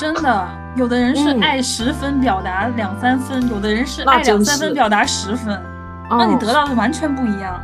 [0.00, 5.60] 真的，有的人是爱十分表达两三分，有的人是爱两三分表达十分，
[6.08, 7.60] 那你得到的完全不一样。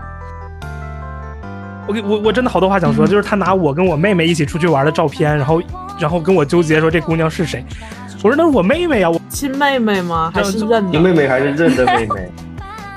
[1.88, 5.62] 我我我真的好多话想说，就是他拿我跟我妹妹一起出去玩的照片，然后
[5.98, 7.64] 然后跟我纠结说这姑娘是谁。
[8.22, 10.30] 我说那是我妹妹呀，我亲妹妹吗？
[10.34, 11.00] 还是认的？
[11.00, 12.30] 妹妹还是认的妹妹？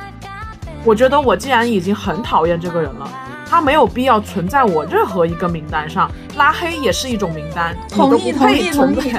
[0.83, 3.09] 我觉得我既然已经很讨厌这个人了，
[3.49, 9.13] 他没有必要存在我任何一个名单上，拉黑也是一种名单，同意同意同意。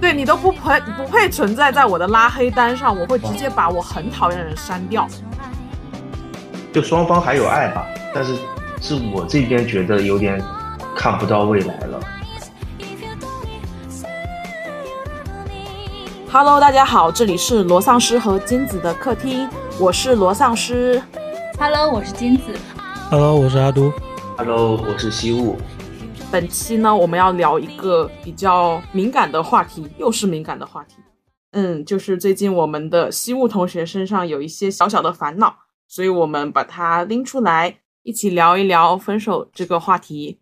[0.00, 5.08] 对你都不配不配存在在我的拉黑单上，我会直接把我很讨厌的人删掉。
[6.72, 8.36] 就双方还有爱吧，但是。
[8.82, 10.42] 是我这边觉得有点
[10.96, 12.00] 看不到未来了。
[16.32, 19.46] Hello，大家好，这里是罗丧尸和金子的客厅，
[19.78, 21.02] 我是罗丧尸。
[21.58, 22.44] Hello，我是金子。
[23.10, 23.92] Hello，我是阿都。
[24.36, 25.56] Hello，我是西雾。
[26.30, 30.94] 本期呢，我们要聊一个比较敏感的话题，又是敏感的话题。
[31.50, 35.52] 嗯，就是最近我们的西雾同学身上有一些小小的烦恼，
[35.88, 37.78] 所以我们把它拎出来。
[38.04, 40.38] 一起聊一聊分手这个话题。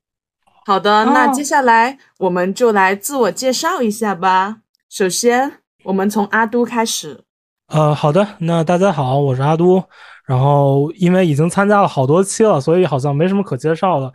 [0.66, 4.58] 好的，那接下来我们就来自我介绍一下吧。
[4.90, 7.24] 首先，我们从阿都开始。
[7.68, 9.82] 呃，好的，那大家好，我是阿都。
[10.28, 14.12] 然后，因为已经参加了好多期了，所以好像没什么可介绍的。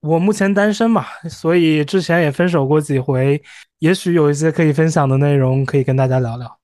[0.00, 3.42] 我目前单身嘛，所以之前也分手过几回，
[3.78, 6.58] 也许有一些可以分享的内容可以跟大家聊聊。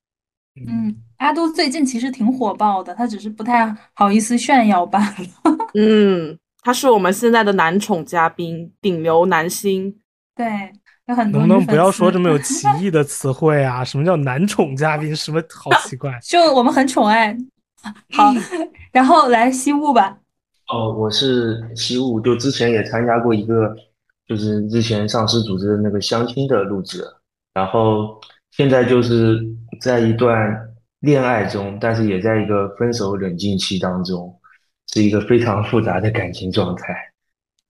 [0.67, 0.95] 嗯。
[1.17, 5.15] 阿都最近其实挺火爆的，他只是不太好意思炫耀罢了。
[5.73, 9.95] 嗯，他是我们现在的男宠嘉宾，顶流男星。
[10.35, 10.45] 对，
[11.07, 11.39] 有很多。
[11.39, 13.81] 能不能不要说这么有歧义的词汇啊？
[13.85, 15.15] 什么叫男宠嘉宾？
[15.15, 16.11] 什么好奇怪？
[16.21, 17.35] 就我们很宠爱。
[18.13, 18.33] 好，
[18.91, 20.17] 然后来西雾吧。
[20.67, 23.75] 哦，我是西雾，就之前也参加过一个，
[24.27, 27.03] 就是之前上司组织的那个相亲的录制，
[27.53, 28.19] 然后
[28.51, 29.39] 现在就是
[29.79, 30.61] 在一段。
[31.01, 34.33] 恋爱中，但是也在一个分手冷静期当中，
[34.91, 36.95] 是一个非常复杂的感情状态。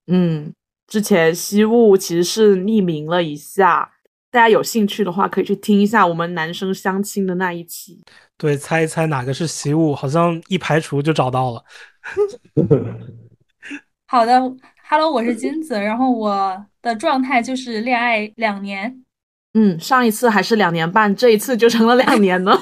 [0.06, 0.54] 嗯，
[0.86, 3.90] 之前西雾其实是匿名了一下，
[4.36, 8.04] 大家有兴趣的话可以去听一下我们男生相亲的那一期。
[8.36, 11.64] 对，猜一猜哪个是习武，好像一排除就找到了。
[14.06, 14.38] 好的
[14.90, 19.02] ，Hello，我是金子，然后我的状态就是恋爱两年。
[19.54, 22.54] 嗯，上一次还是两年半，这一次就成了两年呢。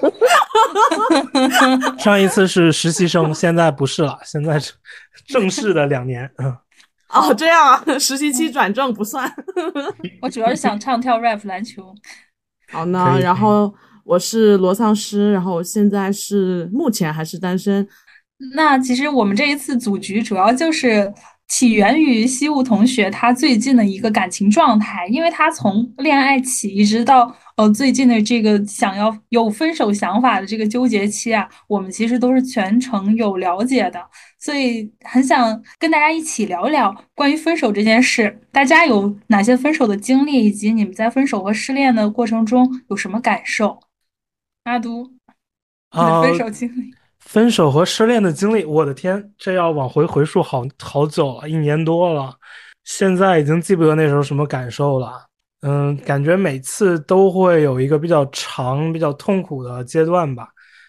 [1.98, 4.74] 上一次是实习生，现在不是了，现在是
[5.24, 6.30] 正式的两年。
[6.36, 6.54] 嗯，
[7.12, 9.30] 哦，这样啊， 实习期转正不算。
[10.22, 11.94] 我主要是想唱跳 rap 篮球。
[12.72, 13.72] 好呢，然后
[14.04, 17.86] 我是罗丧尸，然后现在是目前还是单身。
[18.54, 21.12] 那其实我们这一次组局主要就是。
[21.50, 34.00] 起源于西雾同学他最近的一个感情状态，因为他从恋爱起一直到呃最近的这个想要有分手想法的这个纠结期啊，我们其实都是全程有了解的，
[34.38, 38.40] 所以很想跟大家一起聊聊关于分手这件事。
[38.52, 43.80] 大家有哪些分手的经历，以及你们在分手和失恋的过程中有什么感受？
[44.62, 46.94] 阿都，你的分手经历。
[47.30, 52.34] 分手和失恋的经历，我的天，这要往回回溯好好久了，一年多了，
[52.82, 55.26] 现在已经记不得那时候什么感受了。
[55.60, 60.48] 嗯，感觉每次都会有一个比较长、比较痛苦的阶段吧。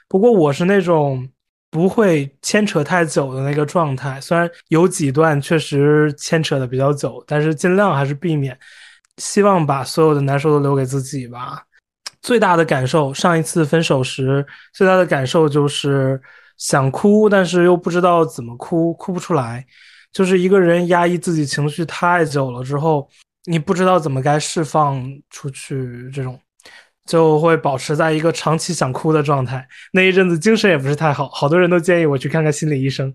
[0.10, 1.30] 不过我是那种
[1.70, 8.58] 不会牵扯太久的那个状态，虽然有几段确实牵扯的比较久，但是尽量还是避免。
[9.18, 11.62] 希望把所有的难受都留给自己吧。
[12.22, 16.22] 最大的感受，上一次分手时最大的感受就是
[16.58, 19.66] 想哭，但是又不知道怎么哭，哭不出来。
[20.12, 23.10] 就是一个人压抑自己情绪太久了之后，
[23.46, 26.38] 你不知道怎么该释放出去，这种
[27.06, 29.66] 就会保持在一个长期想哭的状态。
[29.94, 33.12] 那一阵子精神也不是太好，好多人都建议我去看看心理医生，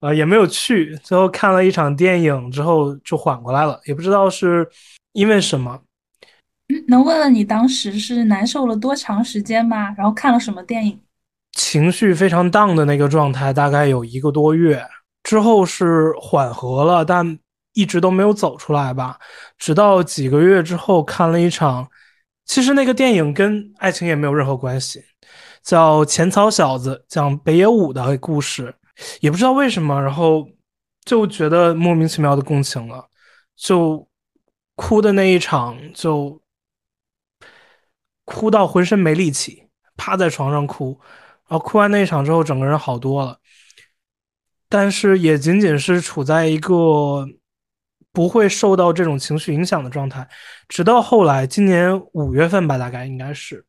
[0.00, 0.94] 呃，也没有去。
[1.02, 4.68] 最后看了一场电影之后就缓过来了，也不知道是
[5.12, 5.80] 因为什么。
[6.86, 9.94] 能问问你当时是难受了多长时间吗？
[9.96, 11.00] 然后看了什么电影？
[11.52, 14.84] 情绪非常荡的那个状态，大概有一个多月
[15.22, 17.38] 之后是缓和了，但
[17.72, 19.18] 一直都没有走出来吧。
[19.56, 21.88] 直到几个月之后看了一场，
[22.44, 25.02] 其实那个电影跟爱情也没有任何关系，
[25.62, 28.74] 叫《浅草小子》，讲北野武的故事，
[29.20, 30.46] 也不知道为什么，然后
[31.04, 33.08] 就觉得莫名其妙的共情了，
[33.56, 34.06] 就
[34.76, 36.40] 哭的那一场就。
[38.28, 39.64] 哭到浑身没力气，
[39.96, 41.00] 趴在床上哭，
[41.48, 43.38] 然后哭完那一场之后，整个人好多了。
[44.68, 47.26] 但是也仅仅是处在一个
[48.12, 50.28] 不会受到这种情绪影响的状态，
[50.68, 53.64] 直到后来今年五月份吧，大概应该是，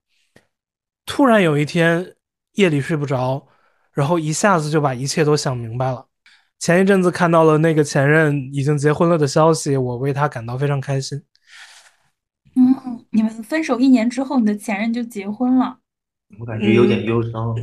[1.06, 2.16] 突然有一天
[2.56, 3.48] 夜里睡不着，
[3.94, 6.06] 然后一下子就把一切都想明白了。
[6.60, 11.24] 前一阵子看到了那个前任已经结婚了的消息，我为他感到非常开心。
[13.50, 15.80] 分手一年之后，你的前任就结婚了？
[16.40, 17.56] 我感觉有点忧伤。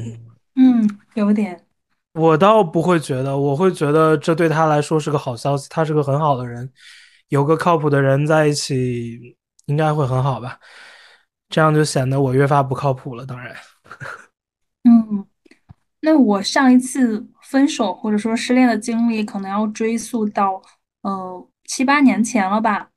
[0.56, 1.64] 嗯，有点。
[2.14, 5.68] 我倒不会觉得，我会觉得这对他来说是个好消息。
[5.70, 6.70] 他是个很好的人，
[7.28, 9.36] 有个靠谱的人在一起，
[9.66, 10.58] 应该会很好吧？
[11.48, 13.24] 这样就显得我越发不靠谱了。
[13.24, 13.54] 当然，
[14.82, 15.24] 嗯，
[16.00, 20.60] 那我上一次分手或者说失恋的经历，可能要追溯到
[21.02, 22.90] 呃七八年前了吧。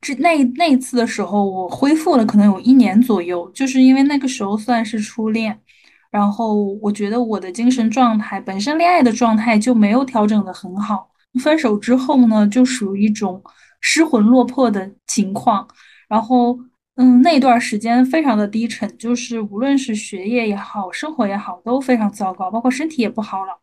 [0.00, 5.60] 这那那一次的时候，我恢复了可能有一年左右，就是因为那个时候算是初恋。
[6.10, 11.08] 然后我觉得我的精神状态本身恋爱的状态就没有调整的很好，
[11.40, 13.40] 分手之后呢，就属于一种
[13.80, 15.68] 失魂落魄的情况。
[16.08, 16.58] 然后，
[16.96, 23.60] 嗯，那段时间非常的低沉，就是无论是学业也好，生活也好，都非常糟糕，包括身体也不好了。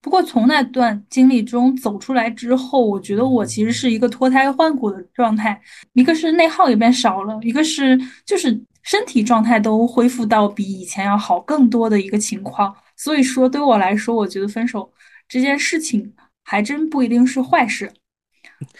[0.00, 5.60] 不过从那段经历中走出来之后，我觉得我其实是一个脱胎换骨的状态，
[5.92, 8.60] 一个是内耗也变少了，一个是就是。
[8.84, 14.90] 身体状态都恢复到比以前要好更多的一个情况，所以说对我来说，我觉得分手
[15.28, 17.92] 这件事情还真不一定是坏事。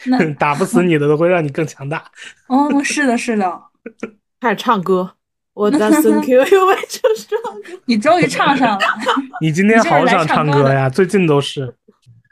[0.06, 2.02] 那 打不死你的都会让你更强大。
[2.46, 3.62] 哦，是的，是的。
[4.40, 5.17] 开始唱歌，
[5.58, 7.80] 我的 Thank you，就是唱歌。
[7.86, 8.84] 你终于唱上了。
[9.42, 11.74] 你今天好想唱歌呀，最近都是。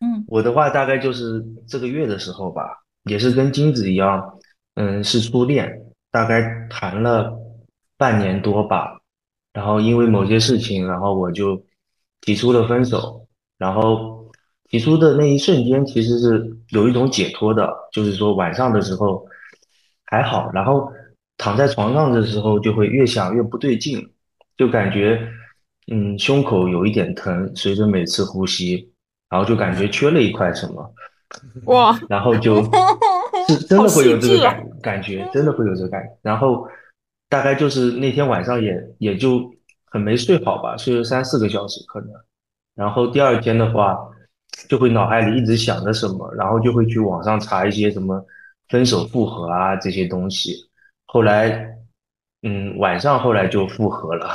[0.00, 2.62] 嗯，我的话大概就是这个月的时候吧，
[3.10, 4.38] 也是跟金子一样，
[4.76, 5.68] 嗯，是初恋，
[6.12, 7.32] 大概谈了。
[7.98, 9.00] 半年多吧，
[9.54, 11.64] 然后因为某些事情，然后我就
[12.20, 13.26] 提出了分手。
[13.56, 14.30] 然后
[14.68, 19.26] 提出的那一瞬间，其实是有一种解脱的，就是说晚上的时候
[20.04, 20.92] 还好，然后
[21.38, 24.10] 躺在床上的时候就会越想越不对劲，
[24.56, 25.20] 就感觉
[25.90, 28.92] 嗯胸口有一点疼，随着每次呼吸，
[29.28, 30.94] 然后就感觉缺了一块什么，
[31.66, 32.62] 哇，然后就
[33.48, 36.68] 是真的会有这个感感觉，真的会有这个感觉，然后。
[37.28, 39.52] 大概就是那天晚上也也就
[39.86, 42.10] 很没睡好吧，睡了三四个小时可能，
[42.76, 43.98] 然后第二天的话，
[44.68, 48.24] 就会脑海里一直想着什么，然后就会去网上查一些什么
[48.68, 50.54] 分手复合啊这些东西，
[51.06, 51.78] 后来，
[52.42, 54.30] 嗯，晚上后来就复合了，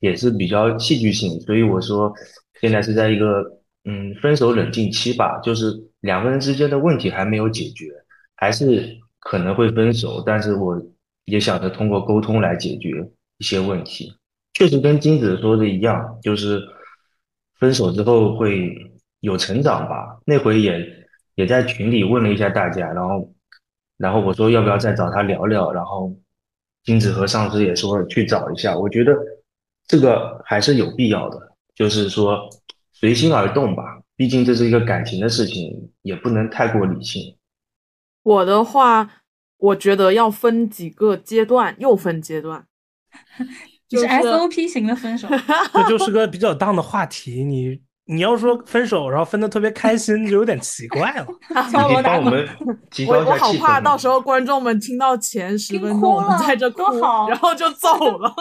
[0.00, 2.12] 也是比较戏剧性，所以我说
[2.60, 3.42] 现在是在一个
[3.84, 7.86] 嗯分手冷静期吧，就是两个人之间的问题还没有解决，
[8.36, 10.80] 还是可能会分手，但是我。
[11.26, 12.90] 也想着通过沟通来解决
[13.38, 14.12] 一些问题，
[14.54, 16.60] 确实跟金子说的一样，就是
[17.60, 18.76] 分手之后会
[19.20, 20.18] 有成长吧。
[20.26, 20.84] 那回也
[21.36, 23.32] 也在群里问了一下大家，然后
[24.02, 26.12] 然后我说要不要再找他聊聊，然后
[26.82, 28.76] 金子和上司也说去找一下。
[28.76, 29.16] 我觉得
[29.86, 31.38] 这个还是有必要的，
[31.74, 32.50] 就是说
[32.92, 37.36] 随心而动吧，毕竟这是一个感情的事情，也不能太过理性。
[38.24, 39.10] 我的话。
[39.62, 42.66] 我觉得要分几个阶段，又分阶段，
[43.88, 45.28] 就是 SOP 型的分手，
[45.72, 47.44] 这就是个比较大的话题。
[47.44, 47.80] 你
[48.12, 51.26] 你要说分手，然后分的特别开心，就有点奇怪了。
[51.50, 52.46] 你帮我们
[52.90, 56.82] 提高一下我好怕到时候观众们听到前十分钟我们在这哭，
[57.28, 58.32] 然后就走了。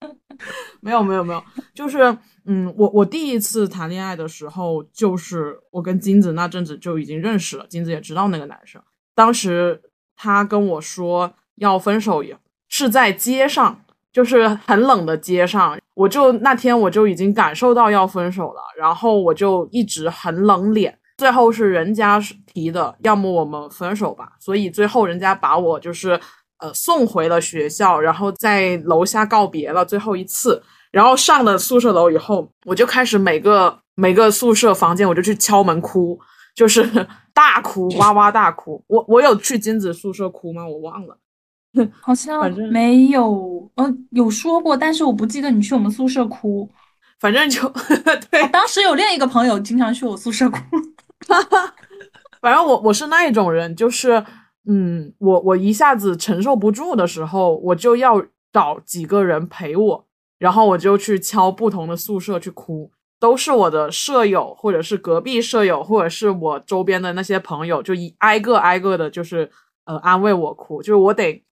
[0.80, 1.42] 没有没有没有，
[1.74, 2.16] 就是
[2.46, 8.80] 嗯，我我第一次谈恋爱的时候，就是我跟金子那阵子就已经认识了，金子也知道那个男生，
[9.14, 9.82] 当时。
[10.16, 15.76] 他跟我说要分手，也是在街上，就是很冷的街上。
[15.94, 20.98] 我就那天我就已经感受到要分手了，然后我就一直很冷脸。
[21.16, 22.20] 最后是人家
[22.52, 24.30] 提的，要么我们分手吧。
[24.40, 26.18] 所以最后人家把我就是
[26.58, 30.60] 呃送回了学校，然后在楼下告别了最后一次。
[30.90, 36.18] 然后上了宿舍楼以后，我就开始每个每个宿舍房间我就去敲门哭。
[36.54, 36.88] 就是
[37.34, 38.80] 大哭，哇哇大哭。
[38.86, 40.64] 我我有去金子宿舍哭吗？
[40.64, 41.16] 我忘了，
[42.00, 43.70] 好像没有。
[43.76, 46.68] 嗯，有说过，但是我不记得你去我们宿舍哭。
[47.20, 47.68] 反正就
[48.30, 50.58] 对，当时有另一个朋友经常去我宿舍哭。
[52.40, 54.22] 反正我我是那一种人，就是
[54.68, 60.06] 嗯，我我一下子承受不住的时候，我就要找几个人陪我，
[60.38, 62.90] 然后我就去敲不同的宿舍去哭。
[63.18, 69.50] 都是我的舍友，或者是隔壁舍友，或者是我周边的那些朋友，就一挨个挨个的，就是
[69.86, 71.42] 呃安慰我哭，就是我得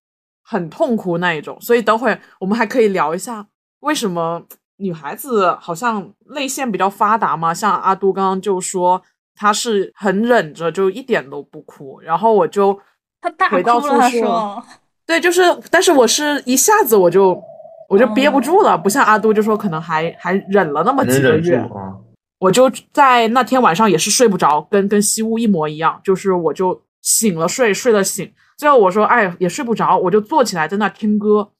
[0.52, 1.56] 很痛苦那一种。
[1.60, 3.46] 所以等会我们还可以聊一下，
[3.80, 4.42] 为什么
[4.76, 7.54] 女孩子好像泪腺比较发达嘛？
[7.54, 9.00] 像阿杜刚刚就说，
[9.34, 12.00] 她是很忍着，就一点都不哭。
[12.00, 12.78] 然后我就
[13.20, 14.62] 他大哭回到宿舍说
[15.06, 17.40] 对，就是，但是我是一下子我就
[17.88, 21.96] 我就憋不住了，不像阿杜就说可能还还忍了那么几个月，啊。
[22.38, 28.32] 我就在那天晚上也是睡不着，跟跟西屋一模一样，就是我就醒了睡，睡了醒。
[28.62, 31.50] 最后我说，哎，也睡不着，我就坐起来在那听歌，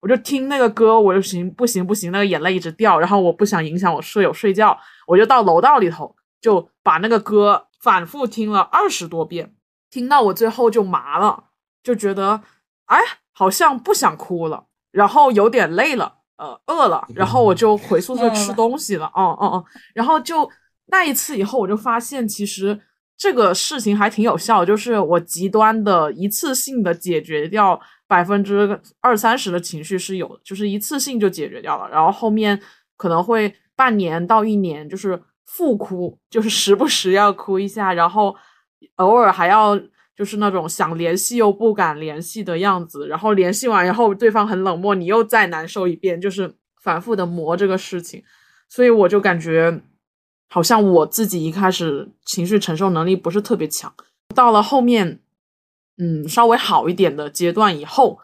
[0.00, 9.54] 我就听那个歌，我就行不行不行，那个眼泪一直掉，然后我不想影响我舍友睡觉，我就到楼道里头就把那个歌反复听了二十多遍，
[9.88, 11.44] 听到我最后就麻了，
[11.82, 12.42] 就觉得
[12.84, 12.98] 哎，
[13.32, 19.64] 好像不想哭了，然后有点累了，呃，饿了，然后我就回宿舍吃东西了，嗯嗯嗯，
[19.94, 20.46] 然后就
[20.88, 22.78] 那一次以后，我就发现其实
[23.20, 32.58] 这个事情还挺有效，就是我极端的一次性的解决掉百分之二三十的情绪是有，就是一次性就解决掉了，然后后面
[32.96, 38.34] 可能会半年到一年就是复哭，就是时不时要哭一下，然后
[38.96, 39.78] 偶尔还要
[40.16, 46.50] 就是那种想联系又不敢联系的样子，然后联系完以后对方很冷漠，你又再难受一遍，就是
[46.82, 48.24] 反复的磨这个事情，
[48.66, 49.82] 所以我就感觉
[50.52, 53.92] 好像我自己一开始情绪承受能力不是特别强，
[54.34, 55.20] 到了后面，
[55.96, 58.18] 嗯，稍微好一点的阶段以后，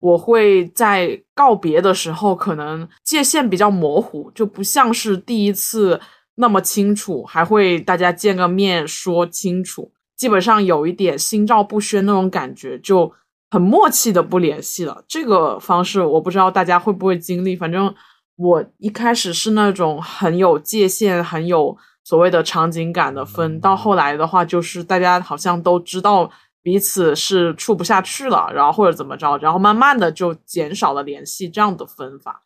[0.00, 6.00] 我会在告别的时候，可能界限比较模糊，就不像是第一次
[6.34, 13.12] 那么清楚，还会大家见个面说清楚，基本上有一点心照不宣那种感觉，就
[13.50, 15.04] 很默契的不联系了。
[15.06, 17.94] 这个方式我不知道大家会不会经历，反正
[18.38, 26.30] 我一开始是那种很有界限、很有所谓的场景感的分，到后来的话，就是大家好像都知道
[26.62, 32.40] 彼此是处不下去了，然后或者怎么着，然后慢慢的就减少了联系这样的分法。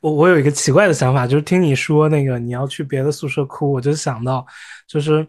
[0.00, 4.44] 我我有一个奇怪的想法，就是听你说那个你要去别的宿舍哭，我就想到，
[4.88, 5.24] 就是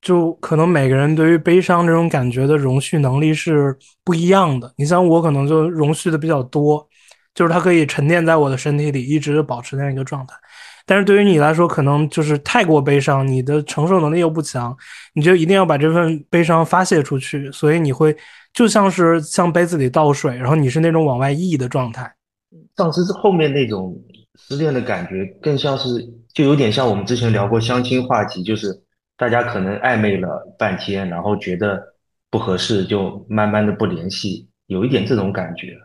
[0.00, 4.72] 就可能每个人对于悲伤这种感觉的容蓄能力是不一样的。
[4.76, 6.88] 你像我可能就容蓄的比较多，
[7.36, 10.34] 就是它可以沉淀在我的身体里，一直保持那样一个状态。
[10.86, 14.74] 但是对于你来说，可能就是太过悲伤，你的承受能力又不强，
[15.14, 18.16] 你就一定要把这份悲伤发泄出去，所以你会
[18.54, 22.10] 就像是向杯子里倒水，然后你是那种往外溢的状态。
[22.76, 23.94] 上次后面那种
[24.38, 25.88] 失恋的感觉，更像是
[26.32, 28.72] 就有点像我们之前聊过相亲话题，就是
[29.18, 31.82] 大家可能暧昧了半天，然后觉得
[32.30, 35.76] 不合适，就慢慢的不联系，有一点这种感觉。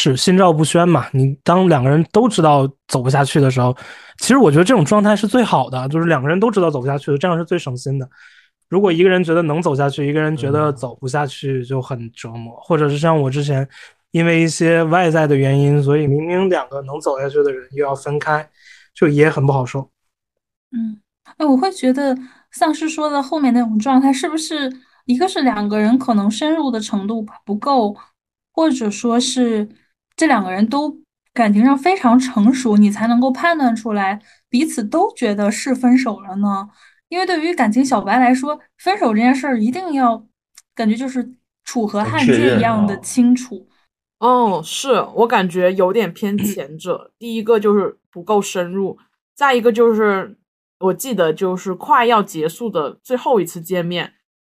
[0.00, 1.06] 是心照不宣嘛？
[1.12, 3.76] 你当两个人都知道走不下去的时候，
[4.18, 8.08] 其实我觉得这种状态是最好的，就是两个人都知道走不下去的，这样是最省心的。
[8.70, 12.56] 如果一个人觉得能走下去，一个人觉得走不下去，就很折磨。
[12.62, 13.68] 或者是像我之前，
[14.12, 18.48] 因为一些外在的原因，所以明明两个能走下去的人又要分开，
[18.94, 19.90] 就也很不好受。
[20.72, 21.00] 嗯，
[21.36, 22.16] 哎，我会觉得
[22.52, 24.72] 丧尸说的后面那种状态，是不是
[25.04, 27.96] 一个是两个人可能深入的程度不够，
[28.52, 29.68] 或者说是
[30.20, 31.00] 这两个人都
[31.32, 36.68] 感情上非常成熟，你才能够判断出来彼此都觉得是分手了呢？
[37.08, 40.22] 因为对于感情小白来说，分手这件事儿一定要
[40.74, 41.26] 感觉就是
[41.64, 43.66] 楚河汉界一样的啊清楚。
[44.18, 47.12] 哦，是我感觉有点偏前者。
[47.18, 48.98] 第一个就是不够深入，
[49.34, 50.36] 再一个就是
[50.80, 54.12] 我记得就是快要结束的最后一次见面，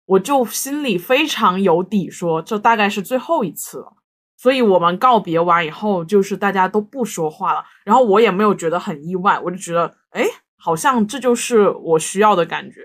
[0.06, 3.98] 我就心里非常有底说，这大概是最后一次了。
[4.42, 10.24] 所以我们告别完以后，就是大家都不说话了，然后我也没有觉得很意外，我就觉得，哎，
[10.58, 12.80] 好像这就是我需要的感觉。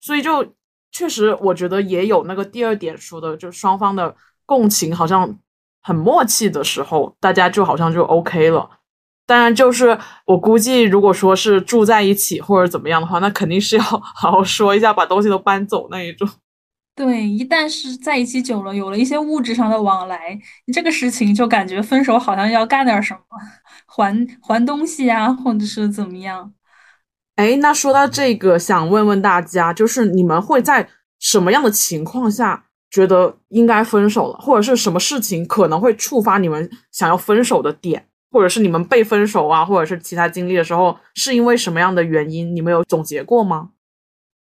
[0.00, 0.54] 所以就
[0.92, 4.14] 确实，我觉得也有那个第二点说的，就双方的
[4.46, 5.36] 共情好像
[5.82, 8.70] 很默契的时候，大家就好像就 OK 了。
[9.26, 13.82] 当然，就是我估计，如果说是住在一起或者怎么样的话，那肯定是要
[14.14, 16.28] 好好说一下，把东西都搬走那一种。
[17.00, 23.20] 对，一旦是在一起久了，有了一些物质上的往来，你这个事情就感觉分手好像要干点什么，
[23.86, 26.52] 还还东西啊，或者是怎么样。
[27.36, 30.86] 哎，那说到这个，想问问大家，就是你们会在
[31.18, 42.54] 什么样的情况下觉得应该分手了，或者是什么事情可能会触发你们想要分手的点，或者是你们被分手啊，或者是其他经历的时候，是因为什么样的原因？
[42.54, 43.70] 你们有总结过吗？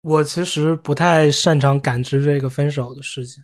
[0.04, 3.42] 我其实不太擅长感知这个分手的事情。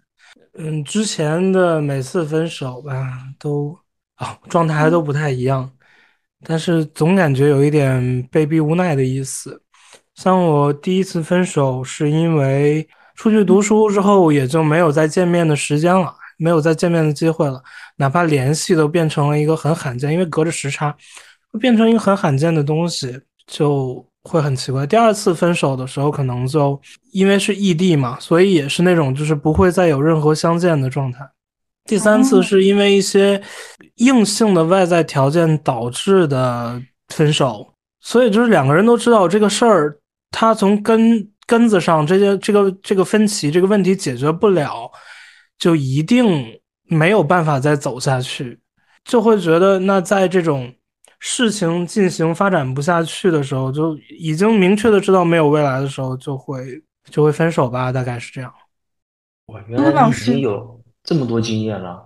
[0.58, 3.78] 嗯，之前的每次分手吧，都
[4.16, 5.72] 啊、状态都不太一样，
[6.44, 9.62] 但是总感觉有一点被逼无奈的意思。
[10.16, 12.86] 像我第一次分手，是因为
[13.16, 17.64] 出去读书之后，也就没有再见面的时间了，没有再见面的机会了，
[17.96, 20.94] 哪怕联系都变成了一个很罕见，因为隔着时差，
[21.54, 24.86] 会变成一个很罕见的东西，就会很奇怪。
[24.86, 26.80] 第二次分手的时候，可能就
[27.12, 31.28] 因为是异地嘛，所以也是那种就是不会再有任何相见的状态。
[31.86, 33.42] 第三次是因为一些
[33.96, 39.98] 硬性的外在条件导致的分手，所以就是两个人都知道这个事儿，
[40.30, 44.92] 他从根根子上这些这个这个分歧这个问题解决不了，
[45.58, 46.46] 就一定
[46.84, 48.60] 没有办法再走下去，
[49.04, 50.72] 就会觉得那在这种。
[51.20, 58.52] 事情进行发展不下去的时候，就已经明确的知道没有未来的时候，就会就会分手吧，大概是这样。
[59.48, 62.06] 哇，原来你已经有这么多经验了。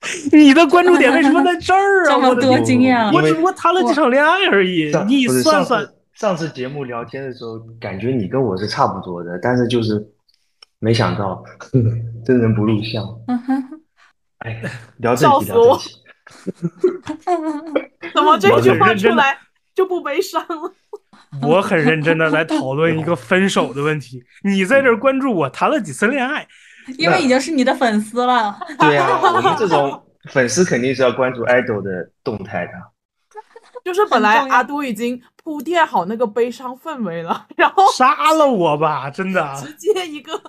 [0.30, 2.10] 你的关注点为什么在这儿啊？
[2.14, 3.10] 这么多经验啊！
[3.12, 4.92] 我只不过谈了几场恋爱而已。
[5.08, 10.06] 你算算，上次节目聊天的时候，感觉你跟我是差不多的，但是就是
[10.78, 11.42] 没想到
[12.24, 13.02] 真人不露相。
[14.38, 14.62] 哎，
[14.98, 15.90] 聊正题，聊正题。
[18.14, 19.38] 怎么这句话出来
[19.74, 20.72] 就不悲伤了？
[21.42, 26.46] 我很认真的来讨论一个分手的问题，你在这关注我谈了几次恋爱，
[26.98, 28.58] 因为已经是你的粉丝了。
[28.78, 32.72] 对呀，我们这种粉丝肯定是要关注爱豆的动态的。
[33.84, 40.40] 就是本来阿都已经铺垫好那个悲伤氛围了，然后杀了我吧，真的，直接一个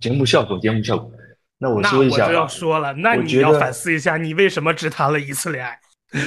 [0.00, 1.10] 节目效果，节目效果。
[1.58, 5.78] 那我说一下，我就要说了，那你要反思一下，你为什么只谈了一次恋爱？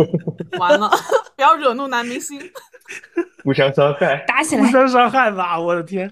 [0.58, 0.88] 完了，
[1.36, 2.40] 不要惹怒男明星，
[3.42, 5.58] 互相伤害， 打起来，互相伤害吧！
[5.58, 6.10] 我的天，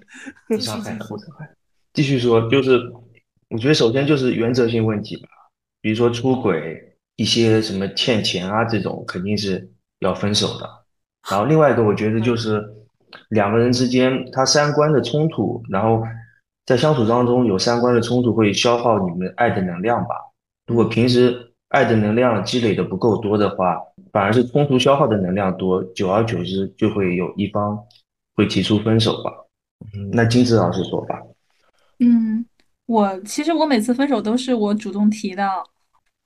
[0.49, 1.49] 互相伤害，互相伤害。
[1.93, 2.81] 继续说，就是
[3.49, 5.29] 我觉得首先就是原则性问题吧，
[5.81, 6.77] 比如说出轨、
[7.17, 10.69] 一些什么欠钱啊这种，肯定是要分手的。
[11.31, 12.63] 然后另外一个，我觉得就是
[13.31, 16.03] 两个人之间他三观的冲突，然后。
[16.69, 20.17] 在相处当中有三观的冲突会消耗你们爱的能量吧？
[20.67, 21.35] 如果平时
[21.69, 23.79] 爱的能量积累的不够多的话，
[24.13, 27.83] 反而是冲突消耗的能量多，久而久之就会有一方
[28.37, 29.33] 会提出分手吧。
[29.95, 31.19] 嗯，那金子老师说吧。
[32.01, 32.45] 嗯，
[32.85, 35.49] 我其实我每次分手都是我主动提的。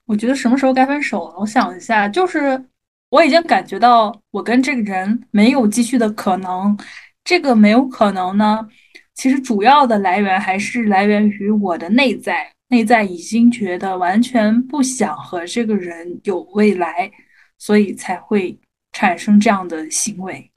[0.07, 1.35] 我觉得什么时候该分手了？
[1.37, 2.61] 我想一下，就是
[3.09, 6.77] 我已经感觉到我跟这个人没有继续的可能。
[7.23, 8.67] 这个没有可能呢？
[9.15, 17.11] 其实主要的来源还是来源于我的内在，内在已经觉得完全不想和这个人有未来，
[17.57, 18.59] 所以才会
[18.91, 20.49] 产生这样的行为。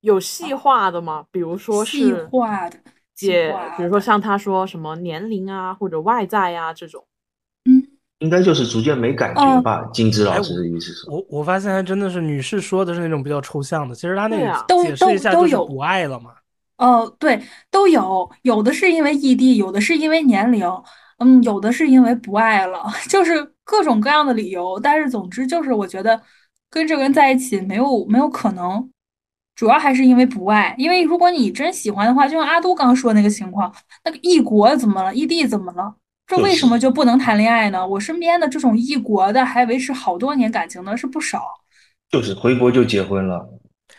[0.00, 1.24] 有细化的吗？
[1.32, 2.78] 比如说细化的，
[3.16, 7.04] 姐，比如说像他说什么年龄啊，或者外在呀这种，
[7.64, 7.82] 嗯，
[8.20, 9.90] 应该就是逐渐没感觉吧？
[9.92, 11.10] 金枝老师的意思是？
[11.10, 16.30] 我我发现还真的是女士说的是那种比较抽象的，其实他那个都解释一下就是不爱了嘛。
[16.78, 20.64] 哦，对，都有，有的是因为异地，有的是因为年龄，
[21.18, 24.78] 嗯，有的是因为不爱了， 就是各种各样的理由。
[24.78, 26.22] 但是总之就是，我觉得
[26.70, 28.88] 跟这个人在一起没有没有可能，
[29.56, 30.72] 主要还是因为不爱。
[30.78, 35.12] 因为如果你真喜欢的话，就像阿都刚说那个情况，那个异国怎么了？
[35.12, 35.92] 异地怎么了？
[36.28, 37.84] 这为什么就不能谈恋爱呢？
[37.84, 41.42] 我身边的这种异国的还维持好多年感情的是不少，
[42.08, 43.48] 就是回国就结婚了，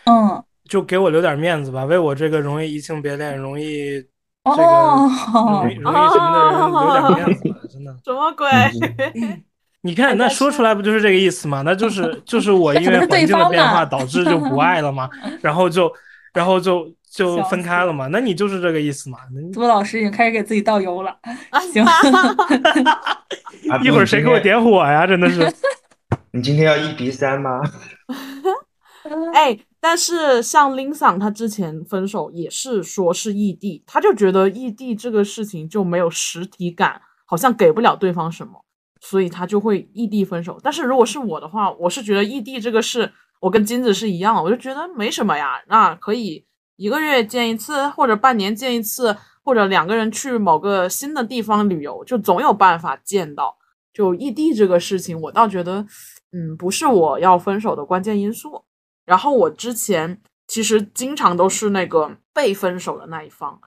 [0.06, 0.42] 嗯。
[0.70, 4.00] 就给我留点面子吧，为我这个容易移情别恋、容易
[4.46, 7.96] 这个容易容易什么的人留点面子吧， 真的。
[8.06, 8.48] 什么鬼？
[9.82, 11.64] 你看，那说出来不就是这个意思吗？
[11.66, 15.10] 那就是 就是我因为环境的变化导致就不爱了嘛？
[15.42, 15.92] 然后就
[16.34, 18.08] 然后就就分开了嘛？
[18.08, 19.18] 那你就是这个意思嘛？
[19.52, 21.16] 朱老师已经开始给自己倒油了。
[21.72, 21.84] 行，
[23.84, 25.08] 一会儿谁给我点火呀？
[25.08, 25.52] 真的是。
[26.32, 27.60] 你今天要一比三吗？
[29.34, 29.58] 哎。
[29.82, 38.64] 但是像林桑，他之前分手也是说是异地，他就觉得异地这个事情就没有实体感，好像给不了对方什么，
[39.00, 40.60] 所以他就会异地分手。
[40.62, 53.58] 但是如果是我的话，我是觉得异地这个事，我跟金子是一样，我就觉得没什么呀，那可以一个月见一次，或者半年见一次，或者两个人去某个新的地方旅游，就总有办法见到。
[53.94, 55.86] 就异地这个事情，我倒觉得，
[56.32, 58.64] 嗯，不是我要分手的关键因素。
[59.10, 63.60] 然后我之前其实经常都是那个被分手的那一方。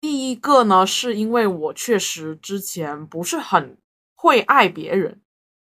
[0.00, 3.76] 第一个呢，是因为我确实之前不是很
[4.14, 5.20] 会爱别人，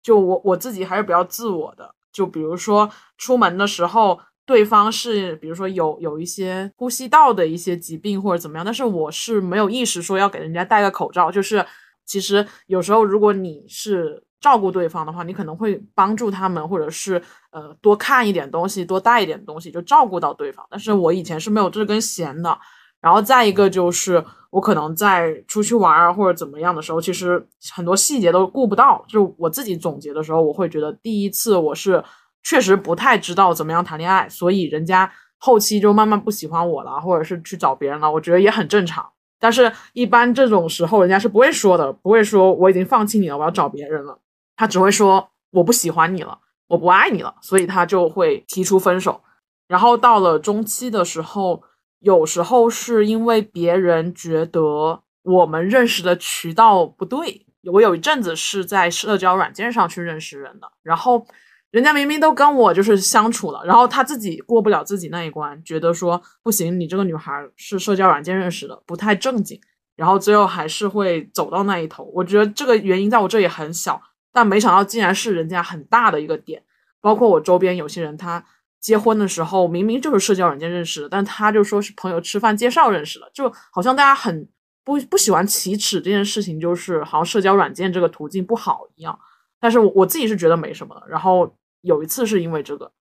[0.03, 1.95] 就我我自己还是比较自我的。
[2.13, 11.31] 就比如说出门的时候，对方是比如说有有一些呼吸道的一些疾病或者怎么样，但是我是没有意识说要给人家戴个口罩。
[11.31, 11.65] 就是
[12.05, 14.21] 其实有时候如果你是。
[14.45, 20.63] 照顾对方的话，你可能会帮助他们，或者是呃多看一点东西，多带一点东西，就照顾到对方。
[20.69, 22.55] 但是我以前是没有这根弦的。
[23.01, 29.03] 然后再一个就是，我可能在出去玩啊或者怎么样的时候，其实很多细节都顾不到。
[29.07, 32.03] 就我自己总结的时候，我会觉得第一次我是
[32.43, 39.03] 确实不太知道怎么样谈恋爱，所以人家后期就慢慢不喜欢我了，或者是去找别人了，我觉得也很正常。
[39.39, 44.17] 但是，一般这种时候，人家是不会说的，不会说我已经放弃你了，我要找别人了。
[44.55, 49.21] 他只会说我不喜欢你了，我不爱你了，所以他就会提出分手。
[49.67, 51.63] 然后到了中期的时候，
[51.99, 57.45] 有时候是因为别人觉得我们认识的渠道不对。
[57.71, 61.25] 我有一阵子是在社交软件上去认识人的，然后。
[61.71, 69.59] 人家明明都跟我就是相处了，然后他自己过不了自己那一关，觉得说不行，你这个女孩是社交软件认识的，不太正经，
[69.97, 72.09] 然后最后还是会走到那一头。
[72.13, 74.01] 我觉得这个原因在我这里很小，
[74.35, 76.61] 但没想到竟然是人家很大的一个点。
[76.99, 78.45] 包括我周边有些人，他
[78.81, 84.47] 结婚的时候明明就是社交软件认识的，但他就说是朋友吃饭介绍认识的，就好像大家很
[84.83, 89.17] 不不喜欢启齿这件事情，就是好像社交软件这个途径不好一样。
[89.59, 91.55] 但是我自己是觉得没什么的，然后。
[91.85, 92.91] 有一次是因为这个，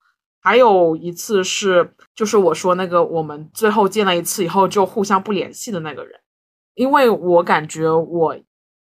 [0.43, 6.21] 还有一次是就是我说那个我们最后见了一次以后就互相不联系的那个人，
[6.75, 8.37] 因为我感觉我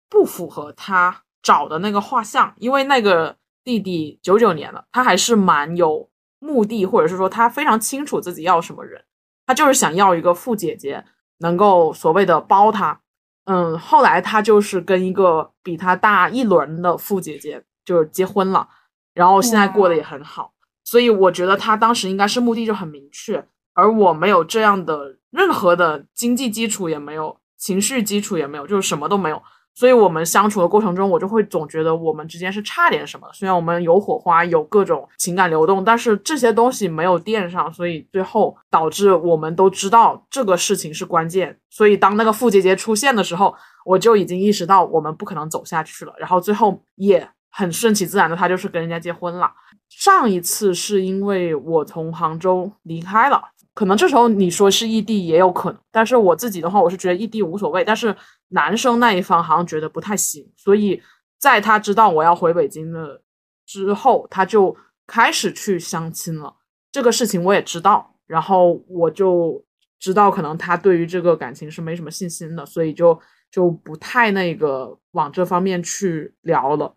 [0.08, 9.04] 不符合他找的那个画像，因为那个弟弟九九年了，他还是蛮有目的，或者是说他非常清楚自己要什么人，
[9.45, 11.04] 他就是想要一个富姐姐
[11.39, 13.02] 能够所谓的包他，
[13.45, 18.67] 嗯，后来他就是跟一个比他大一轮的富姐姐就是结婚了。
[19.13, 20.54] 然后现在过得也很好，
[20.86, 29.41] 所以我觉得他当时应该是目的就很明确，而我没有这样的任何的经济基础也没有，情绪基础也没有，就是什么都没有。
[29.74, 33.28] 所以我们相处的过程中，我就会总觉得我们之间是差点什么。
[33.34, 41.58] 虽然我们有火花，有各种情感流动，但是这些东西没有垫上，所以最后导致我们都知道这个事情是关键。
[41.70, 43.56] 所以当那个傅姐姐出现的时候，
[43.86, 46.14] 我就已经意识到我们不可能走下去了。
[46.18, 47.30] 然后最后也。
[47.52, 49.52] 很顺其自然的，他就是跟人家结婚了。
[49.90, 53.42] 上一次是因为我从杭州离开了，
[53.74, 57.84] 可能这时候你说是异地也有可能，但是我自己的话，我是觉得异地无所谓。
[57.84, 58.16] 但是
[58.50, 61.02] 男生那一方好像觉得不太行，所以
[61.38, 63.22] 在他知道我要回北京了
[63.66, 64.76] 之后，他就
[65.08, 66.56] 开始去相亲了。
[66.92, 69.64] 这个事情我也知道，然后我就
[70.00, 73.18] 知道可能他对于这个感情是没什么信心的，所以就
[73.52, 76.94] 就不太那个往这方面去聊了。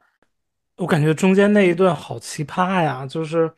[0.78, 3.06] 我感觉中间那一段好奇葩呀！
[3.06, 3.52] 就是，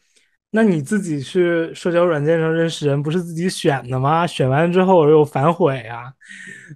[0.57, 4.25] 那你自己去社交软件上认识人，不是自己选的吗？
[4.25, 6.13] 选完之后又反悔呀，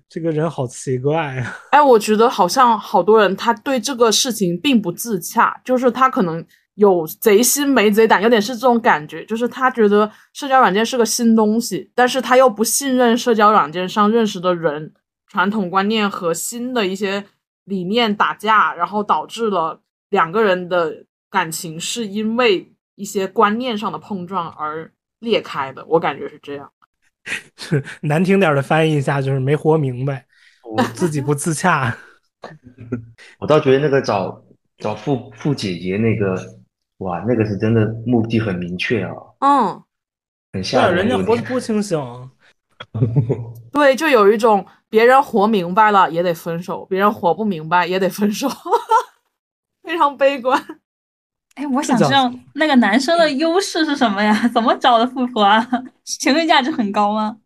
[0.09, 1.57] 这个人好奇怪呀！
[1.71, 14.93] 哎，我觉得好像好多人他对这个事情并不自洽，就是他可能有贼心没贼胆，有点是这种感觉，就是他觉得社交软件是个新东西，但是他又不信任社交软件上认识的人，
[15.29, 17.25] 传统观念和新的一些
[17.65, 19.81] 理念打架，然后导致了。
[20.11, 26.71] 两个人的感情是因为一些观念上的碰撞而裂开的，我感觉是这样。
[27.57, 30.27] 是 难听点的翻译一下就是没活明白，
[30.95, 31.97] 自己不自洽。
[33.39, 34.43] 我倒觉得那个找
[34.79, 36.35] 找富富姐姐那个，
[36.99, 39.13] 哇，那个是真的目的很明确啊。
[39.41, 39.83] 嗯，
[40.53, 41.99] 很吓人，人家活得多清醒。
[43.71, 48.49] 对，就有一种别人活明白了也得分手，别人活不明白也得分手。
[49.85, 50.61] 非常悲观，
[51.59, 54.33] 哎，我想知道那个男生的优势是什么呀？
[54.55, 55.69] 怎么找的富婆啊？
[56.05, 57.37] 情绪价值很高吗？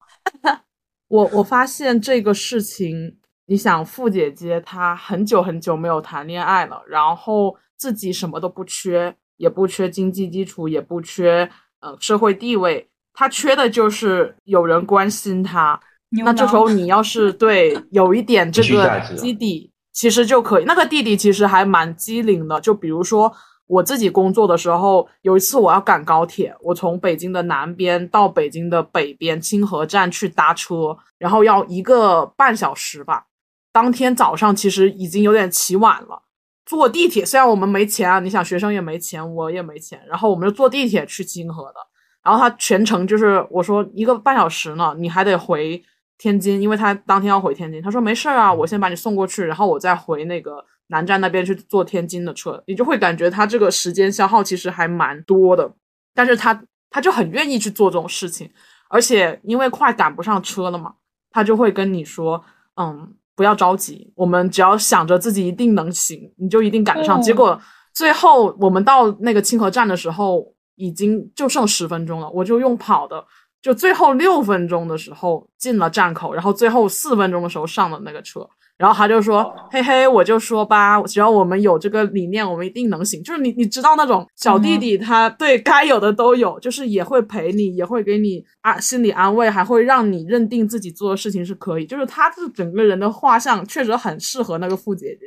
[1.09, 15.81] 我我发现这个事情，你想，富姐姐她很久很久没有谈恋爱了，然后自己什么都不缺，也不缺经济基础，也不缺呃社会地位，她缺的就是有人关心她。
[16.11, 19.71] 那这时候你要是 对有一点这个基底。
[19.95, 22.59] 其实就可以，那个弟弟其实还蛮机灵的。
[22.63, 23.31] 就比如说
[23.73, 33.27] 我自己工作的时候，有一次我要赶高铁，我从北京的南边到北京的北边清河站去搭车，然后要一个半小时吧。
[33.73, 36.23] 当天早上其实已经有点起晚了，
[36.67, 41.77] 坐地铁虽然我们没钱啊，你想学生也没钱，我也没钱，然后我们就坐地铁去清河的。
[42.23, 45.83] 然后他全程就是我说一个半小时呢，你还得回。
[46.19, 52.63] 天津，因为他当天要回天津，他说没事儿啊，我先把你送过去，然后我再回那个南站那边去坐天津的车。
[52.67, 55.69] 你就会感觉他这个时间消耗其实还蛮多的，
[56.15, 58.49] 但是他他就很愿意去做这种事情，
[58.89, 60.95] 而且因为快赶不上车了嘛，
[61.31, 62.45] 他就会跟你说，
[62.77, 67.21] 嗯，不要着急，我们只要想着自己一定能行，你就一定赶得上。
[67.21, 67.61] 结果
[67.93, 73.25] 最后我们到那个清河站的时候，已经就剩十分钟了，我就用跑的。
[73.63, 78.47] 就最后六分钟的时候进了站口，然后最后四分钟的时候上了那个车。
[78.79, 83.23] 然后他就说：“嘿嘿，我就说吧，只要我们有这个理念，我们一定能行。
[83.23, 91.87] 就是你，你知道那种小弟弟，他对该有的都有，就是也会陪你，也会给你啊心理安慰，还会让你认定自己做的事情是可以。
[91.87, 95.27] 就是他这整个人的画像确实很适合那个富姐姐，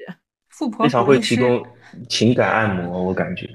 [0.49, 1.63] 富婆非常会提供
[2.09, 3.47] 情感按摩，我感觉。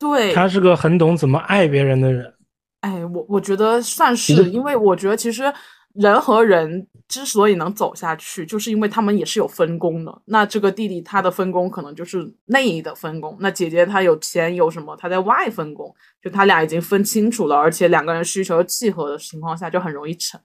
[0.00, 2.34] 对，他是个很懂怎么爱别人的人。
[2.80, 5.52] 哎，我我觉得算是，因为我觉得其实。
[5.94, 10.22] 人和人之所以能走下去，就是因为他们也是有分工的。
[10.26, 20.40] 那这个弟弟他的分工可能就是内的分工，那姐姐她有钱有什么，她在外分工，就他俩已经分清楚了，而且两个人需求契合的情况下，就很容易成。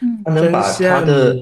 [0.00, 1.36] 嗯，他能把他的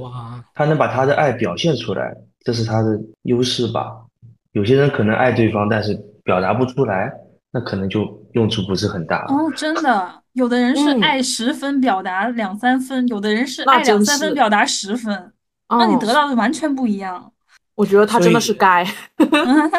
[0.52, 4.04] 他能把他的爱表现出来，这是他的优势吧？
[4.52, 5.94] 有些人可能爱对方，但是
[6.24, 7.12] 表达不出来，
[7.52, 8.00] 那可能就
[8.32, 9.26] 用处不是很大。
[9.26, 10.23] 哦，真的。
[10.34, 15.32] 有的人是爱十分，表达两三分；有的人是爱两三分，表达十分。
[15.68, 17.32] 那你得到的完全不一样。
[17.74, 18.86] 我觉得他真的是该。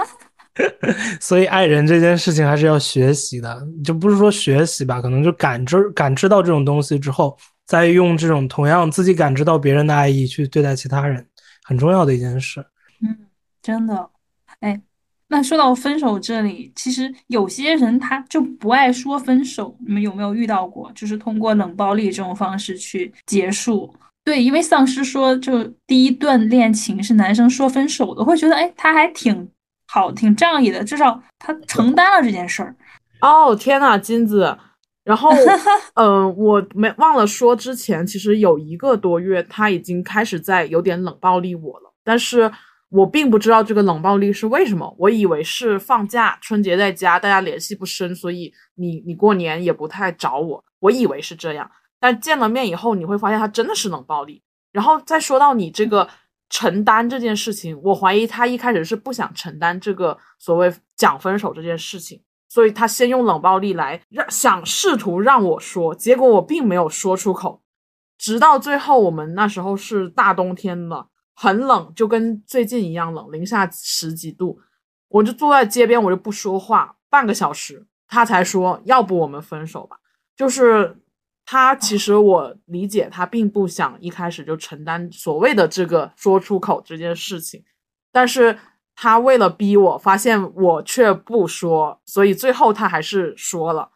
[1.19, 11.27] 所以爱人这件事情还是要学习的，就不是说学习吧，可能就感知感知到这种东西之后，再用这种同样自己感知到别人的爱意去对待其他人，
[11.63, 12.65] 很重要的一件事。
[13.01, 13.27] 嗯，
[13.61, 14.09] 真的，
[14.61, 14.81] 哎。
[15.27, 20.91] 那说到分手这里，其实有些人他就不爱说分手，你们有没有遇到过？
[20.93, 23.91] 就是通过冷暴力这种方式去结束？
[24.23, 29.49] 对，因为丧尸说，就第一段恋情是男生说分手的，会觉得哎，他还挺
[29.87, 32.75] 好，挺仗义的，至少他承担了这件事儿。
[33.21, 34.55] 哦，天呐，金子，
[35.03, 35.31] 然后，
[35.95, 42.51] 嗯，我没忘了说，之前其实有一个多月，他已经开始在有点冷暴力我了，但是。
[42.95, 51.69] 我并不知道这个冷暴力是为什么，我以为是放假春节在家，大家联系不深，所以你你过年也不太找我，我以为是这样。
[51.99, 54.41] 但见了面以后，你会发现他真的是冷暴力。
[54.71, 56.07] 然后再说到你这个
[56.49, 67.61] 承担这件事情，我怀疑他一开始是不想承担这个所谓讲分手这件事情，所以他先用冷暴力来让想试图让我说，结果我并没有说出口，
[68.17, 71.09] 直到最后我们那时候是大冬天了。
[71.35, 74.59] 很冷，就跟最近一样冷，零下十几度。
[75.09, 79.97] 我就坐在街边，我就不说话，半个小时，他才说：“要不我们分手吧。”
[80.35, 80.97] 就是
[81.45, 87.63] 他，其实我理解他并不想一开始就承担所谓的这个说出口这件事情，
[88.11, 88.57] 但是
[88.95, 93.91] 他为了逼我，发现我却不说，所以最后他还是说了。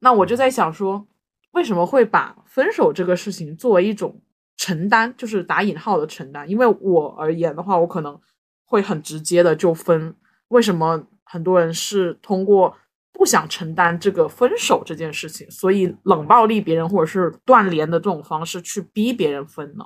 [0.00, 1.06] 那我就在想说，
[1.52, 4.20] 为什么会把分手这个事情作为一种？
[4.56, 8.18] 承担就是打引号的承担，因为我而言的话，我可能
[8.64, 10.14] 会很直接的就分。
[10.48, 12.74] 为什么很多人是通过
[13.12, 19.84] 不想承担这个分手这件事情，所以冷暴力别人或者是断联的这种方式去逼别人分呢？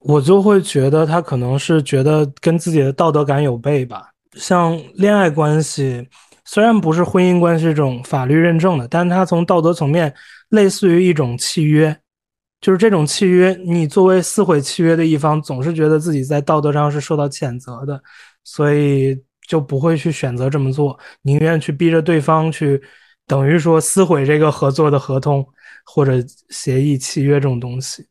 [0.00, 4.10] 我就会觉得他可能是觉得跟自己的道德感有悖吧。
[4.32, 6.06] 像恋爱关系，
[6.44, 10.12] 虽然不是婚姻关系这种法律认证的，但它从道德层面
[10.50, 11.96] 类似于一种契约。
[12.64, 18.02] 就是这种契约，你作为撕毁契约的一方，总是觉得自己在道德上是受到谴责的，
[18.42, 19.14] 所以
[19.46, 22.82] 就不会去选择这么做，宁愿去逼着对方去，
[23.26, 25.46] 等于说撕毁这个合作的合同
[25.84, 26.12] 或者
[26.48, 28.06] 协议、契约这种东西。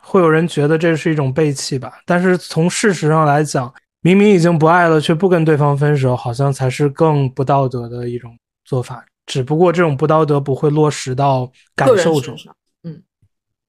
[0.00, 1.94] 会有人觉得这是一种背弃吧？
[2.06, 8.30] 但是从事实上来讲，明明已经不爱了，却不跟对方分手，好像才是更不道德的一种
[8.64, 9.04] 做法。
[9.26, 12.36] 只不过这种不道德不会落实到感受中。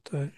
[0.10, 0.30] 对，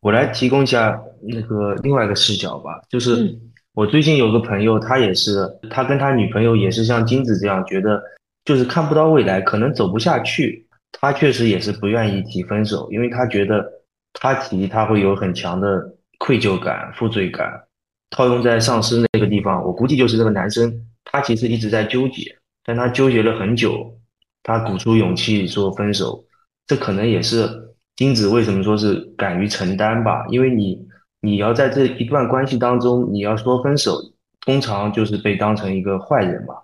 [0.00, 3.36] 我来提供一下那个另外一个视角吧，就是
[3.74, 8.00] 我最近有个朋友，他也是，他跟他女朋友也是像金子这样，觉得
[8.44, 10.66] 就是看不到未来，可能走不下去。
[10.92, 13.64] 他确实也是不愿意提分手，因为他觉得
[14.12, 17.64] 他提他会有很强的愧疚感、负罪感。
[18.10, 20.72] 套用在上司那个地方，我估计就是这个男生，
[21.04, 23.98] 他其实一直在纠结，但他纠结了很久，
[24.42, 26.24] 他鼓出勇气说分手，
[26.66, 27.67] 这可能也是。
[27.98, 30.24] 金子为什么说是敢于承担吧？
[30.28, 30.86] 因为你
[31.20, 33.98] 你要在这一段关系当中，你要说分手，
[34.42, 36.54] 通常就是被当成一个坏人嘛。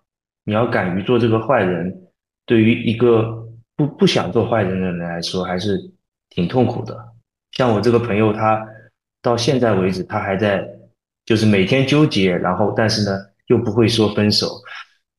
[0.44, 1.92] 你要敢于做这个坏人，
[2.46, 5.76] 对于一个不不想做坏人的人来说，还是
[6.30, 6.96] 挺痛苦的。
[7.50, 8.64] 像我这个朋友，他
[9.20, 10.64] 到现在为止，他还在
[11.24, 13.18] 就是每天纠结，然后但是呢，
[13.48, 14.46] 又不会说分手。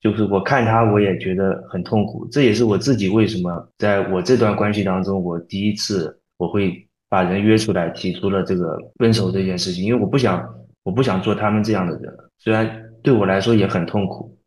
[0.05, 2.27] 就是我看他，我也觉得很痛苦。
[2.31, 10.47] 这也是我自己为什么在我这段关系当中，我第一次我会把人约出来，提出了这个分手这件事情，因为我不想，
[10.83, 12.13] 我不想做他们这样的人。
[12.37, 12.69] 虽然
[13.01, 14.37] 对我来说也很痛苦。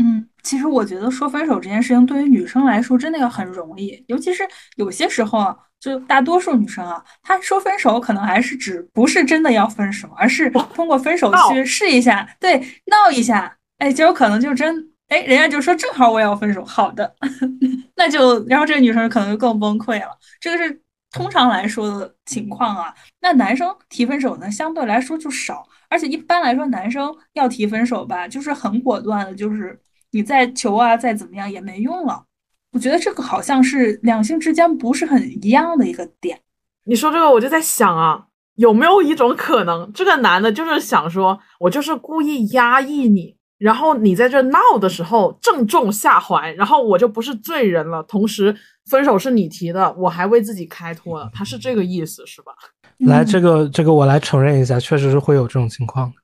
[0.00, 4.44] 嗯，其实我觉得说分手这件事情对于女生来说真的要很容易，尤其是
[4.76, 17.14] 有些时候啊，就大多数女生啊，她说分手可能还是指不是真的要分手，而是通过分手去试一下，对，闹一下，哎，结果可能就真，哎，人家就说正好我也要分手，好的，
[17.96, 20.16] 那就然后这个女生可能就更崩溃了。
[20.40, 22.94] 这个是通常来说的情况啊。
[23.20, 29.78] 那男生提分手呢，相对来说就少，而且一般来说男生要提分手吧，就是很果断的，就是。
[30.10, 32.24] 你再求啊，再怎么样也没用了。
[32.72, 36.40] 我觉得这个好像是两性之间不是很一样的一个点。
[36.84, 48.02] 你说这个，我就在想啊，有没有一种可能，这个男的就是想说，我就是故意压抑你，然后你在这闹的时候正中下怀，然后我就不是罪人了。
[48.04, 48.54] 同时，
[48.90, 51.28] 分手是你提的，我还为自己开脱了。
[51.32, 52.52] 他是这个意思，是吧？
[52.98, 56.16] 来，这个这个我来承认一下，确实是会有这种情况的，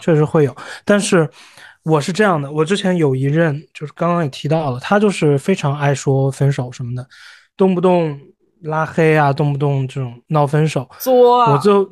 [0.00, 1.28] 确实会有，但是。
[1.84, 7.06] 我是这样的，我之前有一任，就是刚刚也提到了，他就是非常爱说分手什么的，
[7.56, 8.18] 动不动
[8.60, 11.90] 拉黑啊，动不动这种闹分手，作，我就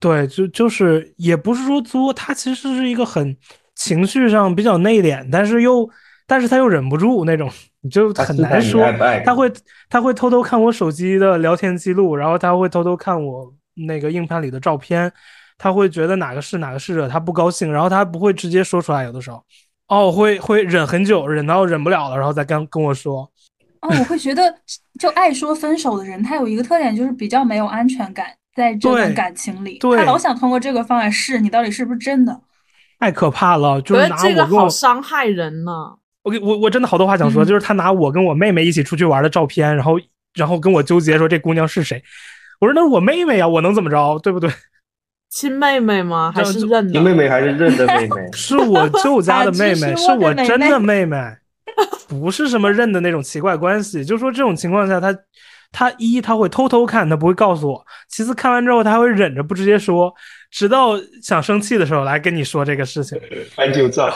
[0.00, 3.36] 对，就就是也不是说作，他其实是一个很
[3.74, 5.88] 情绪上比较内敛，但是又
[6.26, 8.84] 但是他又忍不住那种，你就很难说，
[9.24, 9.52] 他会
[9.88, 13.52] 他会偷偷看我手机的聊天记录，然后他会偷偷看我
[13.86, 15.12] 那个硬盘里的照片。
[15.56, 19.04] 他会觉得哪个是哪个是惹他不高兴，然后他不会直接说出来。
[19.04, 19.40] 有的时候，
[19.86, 23.22] 哦，会会忍很久，忍到忍不了了，然后再跟跟我说。
[23.80, 24.52] 哦，我会觉得，
[24.98, 32.40] 就爱说分手的人，他有一个特点，就是比较没有安全感，在这段感情里，他老想通过这个方法试你到底是不是真的。
[33.04, 35.72] 太可怕了，就是拿这个好伤害人呢。
[36.22, 40.00] 我给我我真的好多话想说，就是他拿我跟我妹妹一起出去玩的照片，然后
[40.34, 42.02] 然后跟我纠结说这姑娘是谁。
[42.60, 44.50] 我说那是我妹妹呀，我能怎么着，对不对？
[45.28, 46.32] 亲妹妹吗？
[46.34, 46.94] 还是认的？
[46.94, 48.26] 亲妹妹还是认的妹妹？
[48.32, 51.18] 是我舅家的妹 妹，是我真的妹妹，
[52.08, 54.02] 不是什么认的那种奇怪关系。
[54.02, 55.14] 就说这种情况下，他
[55.70, 60.14] 他一他会偷偷看，他不会告诉我；其次看完之后，他会忍着不直接说，
[60.54, 63.20] 直到想生气的时候来跟你说这个事情。
[63.56, 64.08] 翻旧账。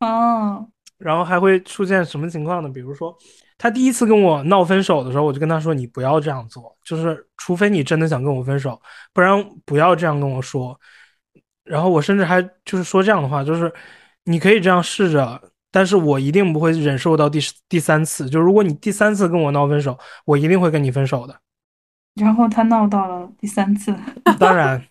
[0.00, 0.68] 哦。
[0.98, 2.68] 然后还会出现什么情况呢？
[2.68, 3.16] 比如说。
[3.58, 8.80] 他第一次跟我闹分手的时候，我就跟他说：“你不要这样做，就是除非你真的想跟我分手，
[9.12, 10.76] 不然不要这样跟我说。”
[11.62, 13.72] 然后我甚至还就是说这样的话，就是
[14.24, 18.28] 你可以这样试着，但是我一定不会忍受到第第三次。
[18.28, 21.38] 就如果你第三次跟我闹分手，我一定会跟你分手的。
[22.16, 23.94] 然后他闹到了第三次，
[24.40, 24.84] 当然，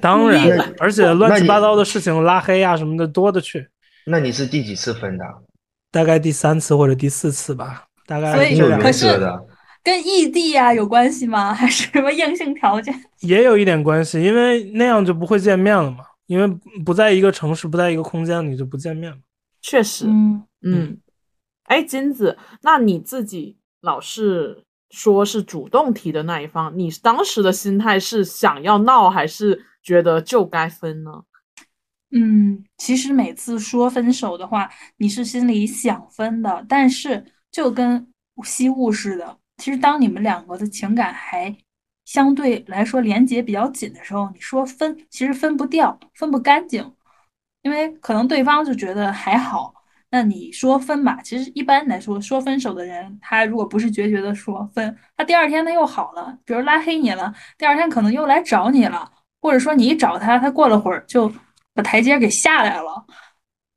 [0.00, 3.68] 当然，而且乱七八糟的事情，拉黑啊什么的多的去。
[4.06, 5.24] 那你是第几次分的？
[5.90, 7.86] 大概第三次或者第四次吧。
[8.06, 9.20] 大概所以可是
[9.84, 11.54] 跟异地啊有关系吗？
[11.54, 12.94] 还是什么硬性条件？
[13.20, 15.98] 也有一点关系，因为那样就不会见面了嘛。
[16.26, 16.46] 因为
[16.84, 19.18] 不在一个城市，不在一个空间你，就不见面了。
[19.60, 20.98] 确实，嗯嗯。
[21.64, 31.22] 哎，金子，那你自己老是说是主动提的那一方，你当时的心态是想要闹，还是觉得就该分呢？
[32.12, 37.24] 嗯，其实每次说分手的话，你是心里想分的，但是。
[37.52, 38.06] 就跟
[38.44, 41.52] 吸物似的，其实当你们两个的情感还
[42.04, 46.94] 相对来说连接比较紧的时候，你说分，其实分不掉，分不干净，
[47.62, 49.74] 因为可能对方就觉得还好。
[50.12, 61.32] 那你说分吧，其实一般来说说分手的人，他如果不是决绝的说分，他第二天他又好了，比如拉黑你了，第二天可能又来找你了，或者说你一找他，他过了会儿就
[61.74, 63.06] 把台阶给下来了。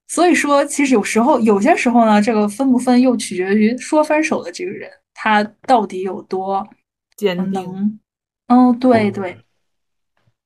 [0.07, 6.67] 所以说，其实有时候，有些时候呢，这个分不分又取决于说分手的这个人他到底有多
[7.15, 7.99] 坚定。
[8.47, 9.37] 哦，对对。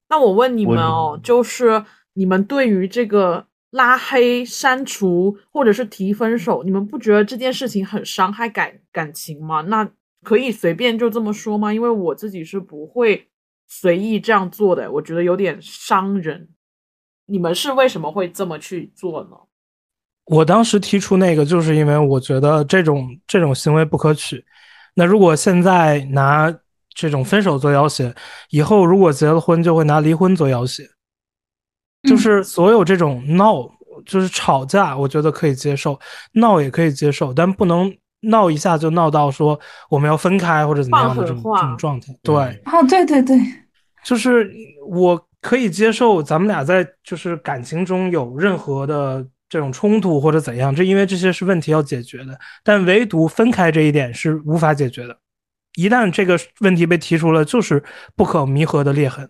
[0.10, 9.62] 那我问你们哦，就是你们对于这个拉黑、删除或者是提分手，你们不觉得这件事情很伤害感感情吗？
[9.64, 9.90] 那
[10.24, 11.74] 可以随便就这么说吗？
[11.74, 13.28] 因为我自己是不会
[13.68, 16.50] 随意这样做的，我觉得有点伤人。
[17.26, 19.32] 你们是为什么会这么去做呢？
[20.26, 24.44] 我当时提出那个，就是因为我觉得这种这种行为不可取。
[24.94, 26.54] 那如果现在拿
[26.90, 28.14] 这种分手做要挟，
[28.50, 30.84] 以后如果结了婚，就会拿离婚做要挟。
[32.04, 33.70] 就是所有这种闹，
[34.06, 36.00] 就是吵架，我觉得可以接受，
[36.34, 42.14] 闹也可以接受，但不能闹一下就闹到说我们要分开或者怎么样的这种这种状态。
[42.24, 43.40] 对，哦，对对对，
[44.04, 44.52] 就是
[44.88, 49.26] 我可以接受咱们俩在就是感情中有任何的。
[49.50, 55.18] 这种冲突或者怎样，这因为这些是问题要解决的，但唯独分开这一点是无法解决的。
[55.78, 57.82] 一旦这个问题被提出了，就是
[58.14, 59.30] 不可弥合的裂痕。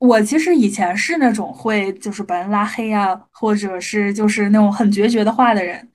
[0.00, 5.88] 我其实以前是那种会就是把人拉黑啊，或者是就是那种很决绝的话的人。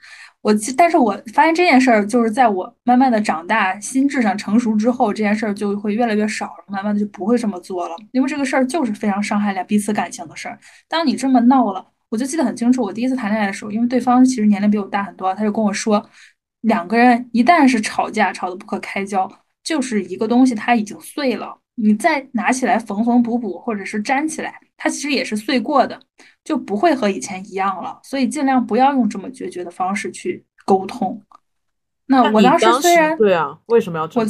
[0.44, 10.60] 我记，但是我发现这件事儿就是在我慢慢的长大、心智上成熟之后，这件事儿就会越来越少了，慢慢的就不会这么做了，因为这个事儿就是非常伤害俩彼此感情的事儿。
[10.90, 16.06] 当你这么闹了，我就记得很清楚，我第一次谈恋爱的时候，因为对方其实年龄比我大很多，他就跟我说，
[16.62, 19.32] 两个人一旦是吵架，吵得不可开交，
[19.64, 25.98] 就是一个东西它已经碎了，你再拿起来缝缝补补，或者是粘起来，它其实也是碎过的。
[26.44, 31.22] 就不会和以前一样了，所以尽量不要用这么决绝的方式去沟通。
[32.08, 34.28] 那我当时虽然对啊，为什么要我，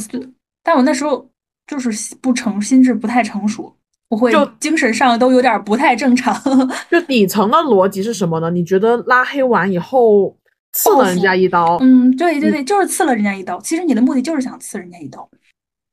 [0.62, 1.28] 但我那时候
[1.66, 3.76] 就是不成心智不太成熟，
[4.08, 6.32] 我会就精神上都有点不太正常。
[6.88, 8.48] 就底层的逻辑是什么呢？
[8.50, 10.38] 你觉得拉黑完以后
[10.72, 11.78] 刺了人家一刀？
[11.80, 13.60] 嗯，对对对，就是刺了人家一刀。
[13.60, 15.28] 其实你的目的就是想刺人家一刀。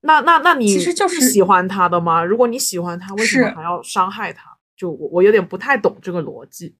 [0.01, 2.23] 那那那你其实就是喜欢他的吗？
[2.23, 4.50] 如果你喜欢他，为什么还要伤害他？
[4.81, 6.75] 就我我有点不太懂这个逻辑。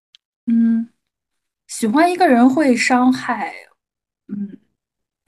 [0.48, 0.90] 嗯，
[1.68, 3.54] 喜欢一个人会伤害，
[4.28, 4.58] 嗯，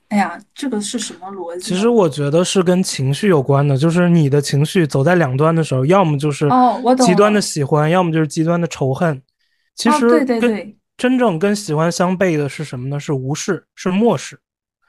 [0.08, 1.62] 哎呀，这个是什么逻辑？
[1.62, 9.22] 其实我觉得是跟情绪有关的，就是你的情绪走在两端的时候，要么就是哦我极端的喜欢，要么就是极端的仇恨。
[9.76, 13.00] 其实哦对对对真正跟喜欢相悖的是什么呢？
[13.00, 14.40] 是无视，是漠视。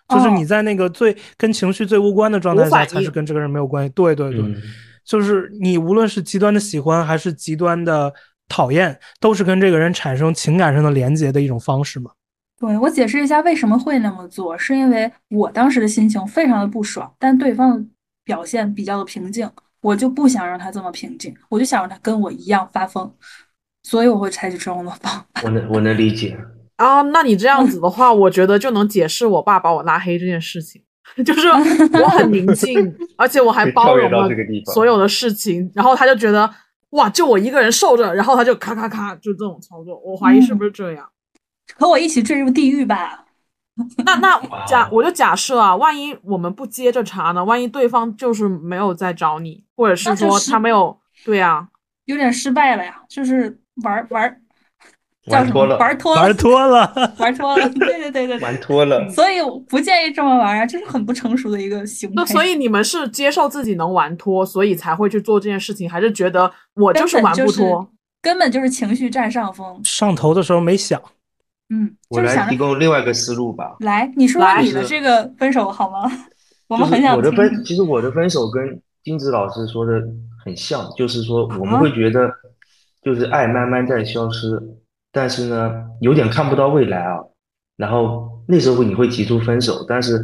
[0.08, 3.92] 就是哦你在那个最跟情绪最无关的状态下，才是跟这个人没有关系。
[3.94, 4.56] 对对对，嗯
[5.04, 8.12] 就是你无论是极端的喜欢还是极端的
[8.48, 12.10] 讨厌，都是跟这个人产生情感上的连接的一种方式嘛。
[12.58, 17.84] 对，我解释一下为什么会那么做，是因为我当时的心情非常的不爽，但对方的
[18.24, 19.50] 表现比较的平静，
[19.82, 23.12] 我就不想让他这么平静，我就想让他跟我一样发疯，
[23.82, 25.26] 所以我会采取这种的方法。
[25.42, 26.38] 我能我能理解。
[26.76, 30.82] 啊，那你这样子的话，我觉得就能解释我爸把我拉黑这件事情，
[31.24, 34.28] 就是我很宁静，而且我还包容了
[34.72, 36.48] 所有的事情，然后他就觉得
[36.90, 41.08] 哇，就我一个人受着，然后他就咔咔咔就这种操作，我怀疑是不是这样？
[41.76, 43.24] 和我一起坠入地狱吧。
[44.04, 47.44] 那那假我就假设啊，万一我们不接着查呢？
[47.44, 51.68] 万一对方就是没有在找你，或者是说他没有，对啊，
[52.04, 54.40] 有点失败了呀，就是玩玩
[55.30, 59.08] 叫什么玩脱了，玩脱玩脱了， 玩脱了，对对对对玩，脱了。
[59.08, 59.36] 所以
[59.68, 62.14] 不建议这么玩啊，这是很不成熟的一个行为。
[62.14, 67.88] 那所以你们是接受自己能玩脱，所以才会去做这件事情，还是觉得我就是玩本就是不脱？
[68.20, 69.80] 根本就是情绪占上风。
[69.84, 71.00] 上头的时候没想，
[71.70, 76.10] 嗯，我来提就是想着供另外一个思路吧，来，你说说你的这个分手好吗？
[76.68, 77.16] 我们很想。
[77.16, 79.92] 我的分，其实我的分手跟金子老师说的
[80.42, 82.30] 很像，就是说我们啊会觉得，
[83.02, 84.58] 就是爱慢慢在消失，
[85.14, 87.18] 但是呢，有点看不到未来啊。
[87.76, 90.20] 然后那时候你会提出分手，但是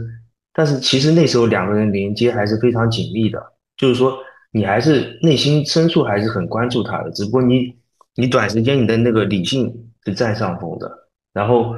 [0.52, 3.40] 但是其实那时候两个人连接还是非常紧密的，
[3.76, 4.18] 就是说
[4.52, 7.74] 你还是内心深处还是很关注他的，只不过你
[8.16, 9.72] 你短时间你的那个理性
[10.04, 10.90] 是占上风的，
[11.32, 11.74] 然后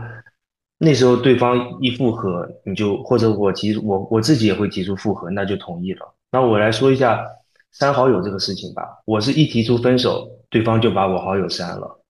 [0.78, 6.00] 那时候对方一复合，你就或者我提我我自己也会提出复合，那就同意了。
[6.32, 7.24] 那我来说一下
[7.72, 8.82] 删好友这个事情吧。
[9.04, 12.01] 我是一提出分手，对方就把我好友删了，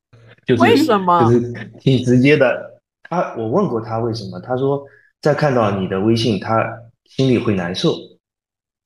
[0.47, 2.80] 就是为什么就是挺直接的。
[3.03, 4.84] 他我问过他为什么，他说
[5.20, 6.64] 在看到你的微信，他
[7.05, 7.95] 心里会难受，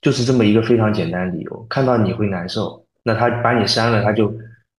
[0.00, 1.66] 就是这么一个非常简单的理由。
[1.68, 4.32] 看到你会难受，那他把你删了，他就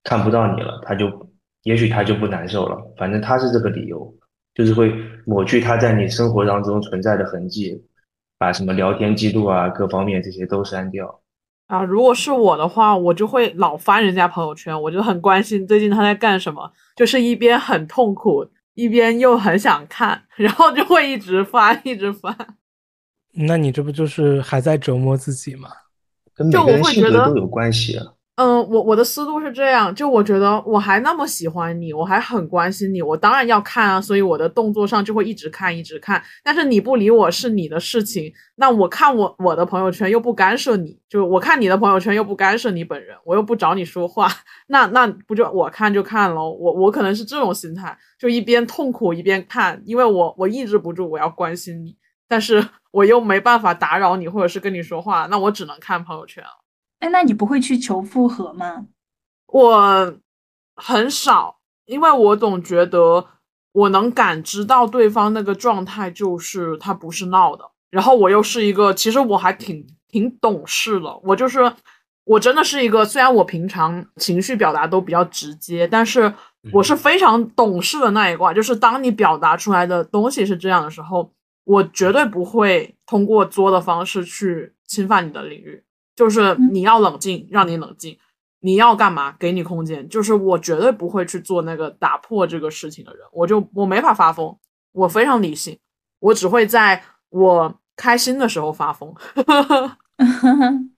[0.03, 1.29] 看不到你了，他就
[1.63, 4.13] 也许他就不难受了，反正他是这个理由。
[4.55, 4.91] 就是会
[5.23, 7.79] 抹去他在你生活当中存在的痕迹，
[8.39, 11.21] 把什么聊天记录啊、各方面这些都删掉。
[11.67, 22.35] 啊，如果是我的话，我就会老翻人家朋友圈，我就很关心最近他在干什么，就是一边很痛苦，一边又很想看，然后就会一直翻，一直翻。
[23.33, 25.69] 那你这不就是还在折磨自己吗？
[26.33, 28.05] 跟每就我个人性会觉得格都有关系啊。
[28.37, 36.23] 嗯，我我的思路是这样，就我觉得我还那么喜欢你，我还很关心你，我当然要看啊，所以我的动作上就会一直看，一直看。
[36.43, 44.29] 但是你不理我是你的事情，那我看我我的朋友圈又不干涉你，就我看你的朋友圈又不干涉你本人，我又不找你说话，
[44.69, 46.51] 那那不就我看就看喽？
[46.51, 56.43] 我我可能是这种心态，就一边痛苦一边看，因为我我抑制不住我要关心你，但是我又没办法打扰你或者是跟你说话，那我只能看朋友圈。
[56.99, 58.85] 哎，那你不会去求复合吗？
[59.47, 60.17] 我
[60.75, 63.25] 很少，因为我总觉得
[63.71, 67.63] 我能感知到对方那个状态，就是他不是闹的。
[67.89, 71.17] 然后我又是一个，其实我还挺挺懂事的。
[71.23, 71.71] 我就是
[72.25, 76.33] 我真的是一个，虽然我平常情绪表达都比较直接，但是
[76.73, 78.53] 我是非常懂事的那一挂。
[78.53, 81.31] 就是当你表达出来的东西是这样的时候，
[81.63, 85.83] 我绝对不会通过作的方式去侵犯你的领域。
[86.17, 88.17] 就是你要冷静，让你冷静。
[88.59, 89.35] 你要干嘛？
[89.39, 90.09] 给你空间。
[90.09, 94.57] 就是我绝对不会去做那个打破这个事情的人，我就我没法发疯，
[94.91, 95.77] 我非常理性，
[96.19, 99.13] 我只会在我开心的时候发疯。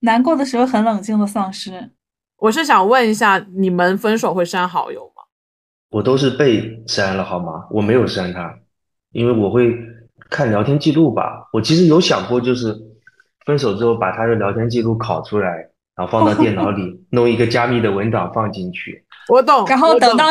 [0.00, 1.90] 难过的时候很冷静的丧尸。
[2.36, 5.22] 我是想问一下，你们分手会删好友吗？
[5.90, 7.66] 我都是被删了，好吗？
[7.70, 8.54] 我没有删他，
[9.12, 9.74] 因为我会
[10.28, 11.48] 看聊天记录吧。
[11.52, 12.74] 我其实有想过，就是
[13.50, 15.48] 分手之后把他的聊天记录拷出来，
[15.96, 19.04] 然后放到电脑里， 弄一个加密的文档放进去。
[19.28, 19.66] 我懂。
[19.66, 20.26] 然后等到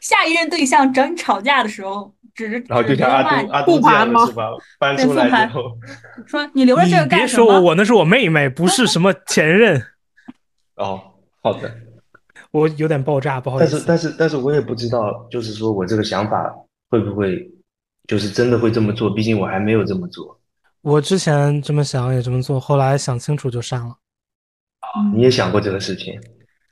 [0.00, 4.44] 下一任对象找你吵架的时候，只是然后就像阿杜阿复杜这样盘吗的是吧？
[4.80, 5.62] 翻出来之后，
[6.26, 9.82] 说你留着这个干什么别说我，我那是我妹妹，不是什么前任。
[10.76, 10.98] 哦，
[11.42, 11.70] 好的。
[12.50, 13.70] 我有点爆炸，不好意思。
[13.70, 16.52] 但是但是但是我也不知道，就是说我这个想法
[16.90, 17.50] 会不会
[18.08, 19.10] 就是真的会这么做？
[19.10, 20.38] 毕竟我还没有这么做。
[20.82, 23.96] 我之前这么想也这么做，后来想清楚就删了。
[24.80, 26.20] 啊你也想过这个事情？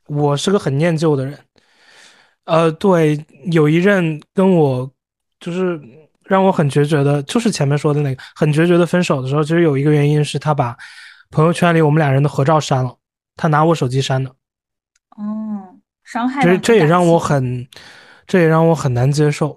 [0.06, 1.38] 我是个很念旧的人，
[2.44, 4.90] 呃，对，有一任跟我
[5.38, 5.80] 就是
[6.24, 10.76] 让我很决绝的，就是前面说的那个很决绝的分手的时候，其实有一个原因是他把
[11.30, 12.96] 朋友圈里我们俩人的合照删了，
[13.36, 14.30] 他拿我手机删的，
[15.16, 17.68] 哦，伤害这这也让我很，
[18.26, 19.56] 这也让我很难接受。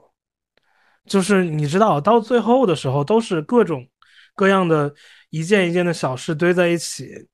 [1.06, 3.88] 就是你知道，到最后的时候，都是各种
[4.36, 4.94] 各样的
[5.30, 7.28] 一件一件的小事堆在一起，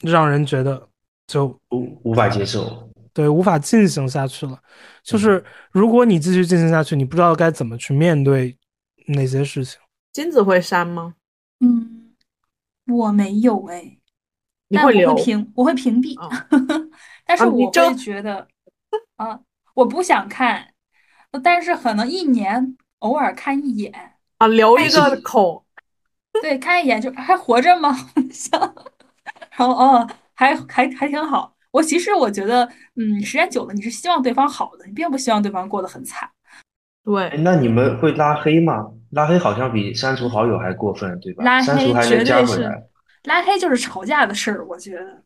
[0.00, 0.88] 让人觉得
[1.26, 2.90] 就无无法接受。
[3.12, 4.58] 对，无法进行下去了。
[5.02, 8.58] 就是如果你继续进行下去，你不知道该怎么去面对
[9.06, 9.78] 那些事情。
[10.12, 11.14] 金子会删吗？
[11.60, 12.14] 嗯，
[12.86, 13.98] 我没有哎，
[14.70, 16.28] 但我你会留会屏，我会屏蔽，哦
[17.24, 18.48] 但是我会觉得，
[19.16, 19.40] 啊，
[19.74, 20.74] 我不想看，
[21.42, 23.92] 但是可能一年偶尔看一眼，
[24.38, 24.46] 啊？
[24.48, 25.63] 留一个口，
[26.42, 27.94] 对，看一眼就还活着吗？
[28.30, 28.60] 想，
[29.56, 31.54] 然后哦，还还还挺好。
[31.70, 36.28] 我其实我觉得，嗯，时间久了，你是希望对方好的，你并不希望对方过得很惨。
[37.04, 38.86] 哎，对，那你们会拉黑吗？
[39.10, 41.44] 拉黑好像比删除好友还过分，对吧？
[41.44, 42.84] 拉黑删除还能绝对是加回来。
[43.24, 45.22] 拉黑就是吵架的事儿，我觉得。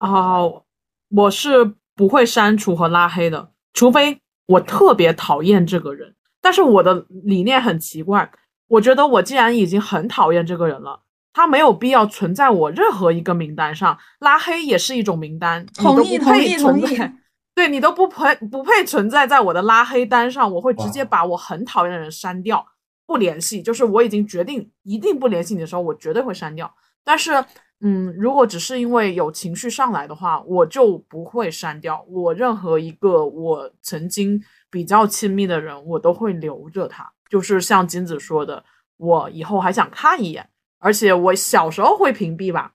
[0.00, 0.64] 哦，
[1.10, 6.14] 我是不会删除和拉黑的，除非我特别讨厌这个人。
[6.40, 8.28] 但是我的理念很奇怪，
[8.72, 11.02] 我觉得我既然已经很讨厌这个人了，
[11.32, 17.18] 他没有必要存在我任何一个名单上，拉黑也是一种名单，你同意都不配同意同意存。
[17.54, 22.64] 对你都不配不配存在在我的拉黑单上，我会直接把我很讨厌的人删掉，
[23.06, 23.60] 不联系。
[23.60, 26.72] 就是我已经决定一定不联系你的时候，我绝对会删掉。
[27.04, 27.44] 但是，
[27.82, 32.02] 嗯，如果只是因为有情绪上来的话，我就不会删掉。
[32.08, 37.12] 我任何一个我曾经比较亲密的人，我都会留着他。
[37.32, 38.62] 就是像金子说的，
[38.98, 40.46] 我以后还想看一眼，
[40.78, 42.74] 而且我小时候会屏蔽吧，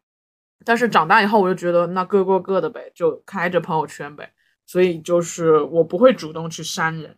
[0.66, 4.34] 但是长大以后我就觉得那各过各的呗，就开着朋友圈呗。
[4.66, 7.16] 所以就是我不会主动去删人，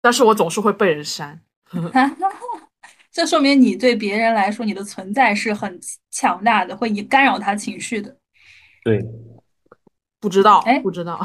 [0.00, 1.42] 但是我总是会被人删。
[3.10, 5.80] 这说明你对别人来说，你的存在是很
[6.12, 8.16] 强大的，会干扰他情绪的。
[8.84, 9.04] 对，
[10.20, 11.20] 不知道哎，不知道。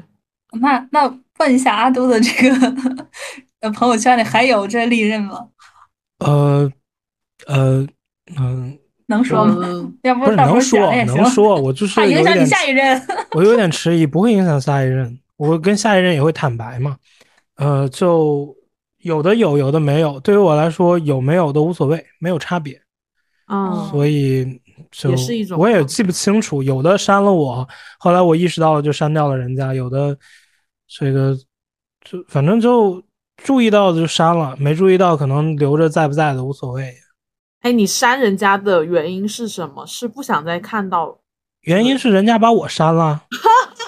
[0.60, 1.08] 那那
[1.38, 3.08] 问一下阿都的这个
[3.60, 5.48] 呃朋友圈里还有这利刃吗？
[6.18, 6.70] 呃，
[7.46, 7.86] 呃，
[8.38, 9.56] 嗯，能说吗？
[9.60, 11.26] 嗯要不是到时候能说讲也行能。
[11.30, 13.00] 说，我就是怕影响你下一任。
[13.32, 16.96] 我有点迟疑，不会影响下一任，我跟下一任也会坦白嘛。
[17.56, 18.54] 呃，就
[18.98, 20.20] 有的有，有的没有。
[20.20, 22.80] 对于我来说，有没有都无所谓，没有差别。
[23.48, 27.66] 嗯，所以就也是一种我也记不清楚，有的删了我，
[27.98, 30.16] 后来我意识到了就删掉了人家，有的
[30.88, 31.36] 这个
[32.04, 33.00] 就反正就
[33.36, 36.94] 注意到的就删了，没注意到可能留着在不在的无所谓。
[37.60, 39.84] 哎，你删人家的原因是什么？
[39.86, 41.18] 是不想再看到？
[41.62, 43.22] 原因是人家把我删了，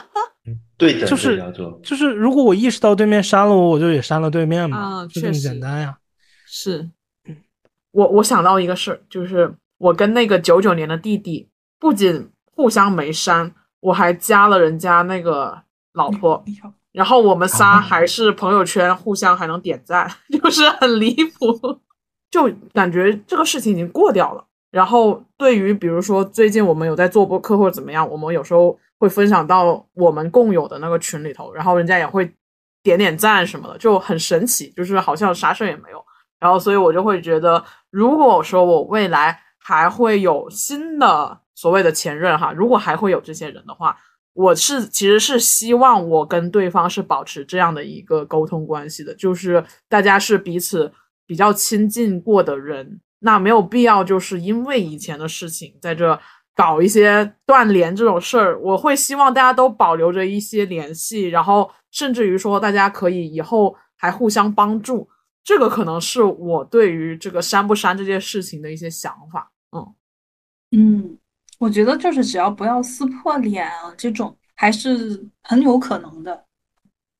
[0.77, 1.41] 对的，就是
[1.83, 5.97] 就是如果我意识到对面删了我，我就也删了对面嘛，啊就这么简单呀。
[6.45, 6.91] 是，
[7.93, 16.45] 我我想到一个事儿，就是我跟那个九九年的弟弟，不仅互相没删，我还加了人家那个老婆，
[16.99, 20.11] 然后我们仨啊还是朋友圈互相还能点赞，
[20.43, 21.79] 就是很离谱，
[22.29, 24.45] 就感觉这个事情已经过掉了。
[24.73, 32.29] 然后对于比如说最近我们有在做播客或者怎么样，我们有时候会分享到我们共有的那个群里头，然后人家也会
[32.83, 36.05] 点点赞什么的，就很神奇，就是好像啥事儿也没有。
[36.41, 43.97] 然后所以我就会觉得，如果说我未来还会有新的所谓的前任哈，如果还会有这些人的话，
[44.39, 50.93] 我是其实是希望我跟对方是保持这样的一个沟通关系的，就是大家是彼此
[51.27, 56.17] 比较亲近过的人，那没有必要就是因为以前的事情在这
[56.55, 58.57] 搞一些断联这种事儿。
[58.61, 65.09] 我会希望大家都保留着一些联系，然后甚至于说大家可以以后还互相帮助。
[65.43, 69.51] 这个可能是我对于这个删不删这件事情的一些想法。
[69.73, 69.95] 嗯
[70.71, 71.19] 嗯，
[71.59, 76.45] 我觉得就是只要不要撕破脸啊，这种还是很有可能的。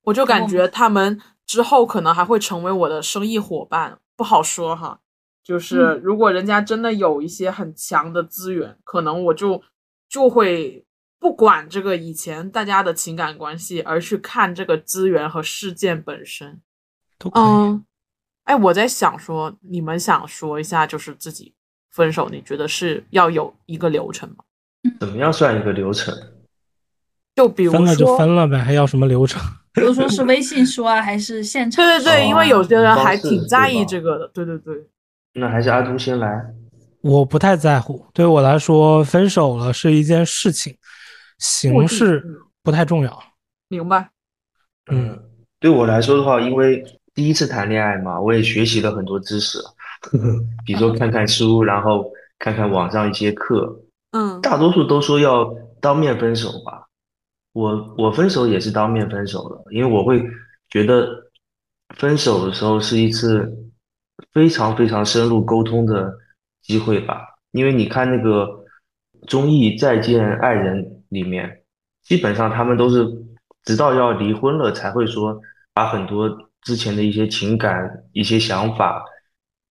[0.03, 5.01] 我就感觉他们之后可能还会成为我的生意伙伴，不好说哈。
[5.43, 9.63] 就是如果人家真的有一些很强的资源，可能我就
[10.09, 10.87] 就会
[11.19, 16.61] 不管这个以前大家的情感关系，而去看这个资源和事件本身。
[17.19, 17.43] 都可以。
[17.43, 17.85] 嗯，
[18.45, 21.55] 哎，我在想说，你们想说一下，就是自己
[21.99, 24.37] 分手，你觉得是要有一个流程吗？
[25.01, 26.15] 怎么样算一个流程？
[27.35, 29.43] 就比如分了就，分了呗，还要什么流程？
[29.75, 31.85] 比如说是微信说啊，还是现场？
[31.85, 34.29] 对对对，因为有些人还挺在意这个的。
[34.29, 34.75] 对对对，
[35.35, 36.41] 那还是阿东先来。
[37.01, 40.77] 我不太在乎，对我来说，分手了是一件事情，
[41.39, 43.23] 形式嗯不太重要。
[43.69, 44.11] 明白。
[44.91, 45.19] 嗯，
[45.61, 46.85] 对我来说的话，因为
[47.15, 49.59] 第一次谈恋爱嘛，我也学习了很多知识，
[50.65, 53.81] 比如说看看书，然后看看网上一些课，
[54.13, 56.87] 嗯大多数都说要当面分手吧。
[57.53, 60.25] 我我分手也是当面分手的，因为我会
[60.69, 61.09] 觉得
[61.97, 63.73] 分手的时候是一次
[64.33, 66.13] 非常非常深入沟通的
[66.63, 67.25] 机会吧。
[67.51, 68.65] 因为你看那个
[69.27, 71.63] 综艺《再见爱人》里面，
[72.05, 73.05] 基本上他们都是
[73.65, 75.41] 直到要离婚了才会说
[75.73, 76.29] 把很多
[76.63, 79.03] 之前的一些情感、一些想法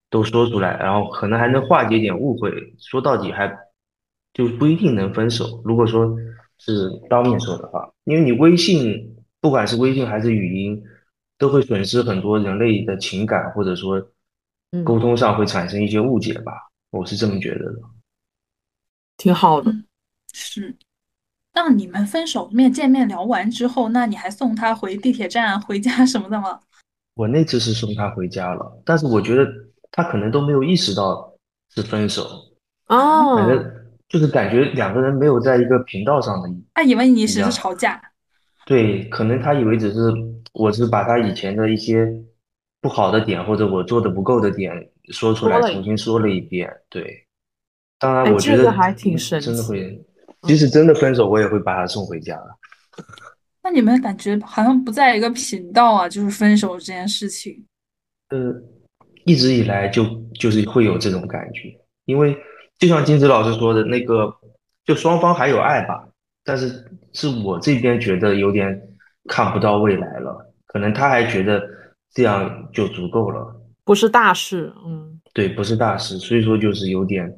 [0.10, 2.52] 都说出来，然后可能还能化解点误会。
[2.80, 3.52] 说到底还
[4.34, 5.62] 就不一定能分手。
[5.66, 6.16] 如果说
[6.58, 10.84] 是当面说的话，因为你微信，不管是微信还是语音，
[11.38, 14.02] 都会损失很多人类的情感，或者说
[14.72, 16.54] 嗯沟通上会产生一些误解吧。
[16.92, 17.80] 我是这么觉得的。
[19.18, 19.72] 挺好的。
[20.34, 20.76] 是。
[21.54, 26.60] 那你们分手面见面聊完之后，那你还送他回地铁站、回家什么的吗？
[27.16, 29.44] 我那次是送他回家了，但是我觉得
[29.92, 31.34] 他可能都没有意识到
[31.74, 32.24] 是分手，
[32.88, 33.74] 哦反，正
[34.08, 36.50] 就是感觉两个人没有在一个频道上的。
[36.74, 38.02] 他以为你只是吵架。
[38.66, 40.00] 对，可能他以为只是
[40.54, 42.08] 我是把他以前的一些
[42.82, 44.72] 不好的点或者我做的不够的点
[45.10, 46.70] 说出来，重新说了一遍。
[46.90, 47.26] 对，
[47.98, 50.06] 当然哎我觉得这个还挺神奇真的会，
[50.44, 53.04] 即使真的分手，我也会把他送回家的。
[53.64, 57.66] 那你们感觉好像不在一个频道啊，就是分手这件事情。
[58.30, 58.54] 呃，
[59.28, 60.06] 一直以来就
[60.40, 62.36] 就是会有这种感觉，因为
[62.80, 64.34] 就像金子老师说的那个，
[64.86, 66.08] 就双方还有爱吧，
[66.46, 68.82] 但是是我这边觉得有点
[69.26, 71.62] 看不到未来了，可能他还觉得
[72.14, 73.54] 这样就足够了。
[73.84, 74.74] 不是大事。
[74.86, 77.30] 嗯，对，不是大事，所以说就是有点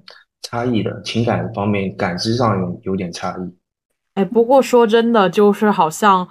[0.43, 3.57] 差异的，情感方面感知上有有点差异。
[4.13, 6.27] 哎，不过说真的，就是好像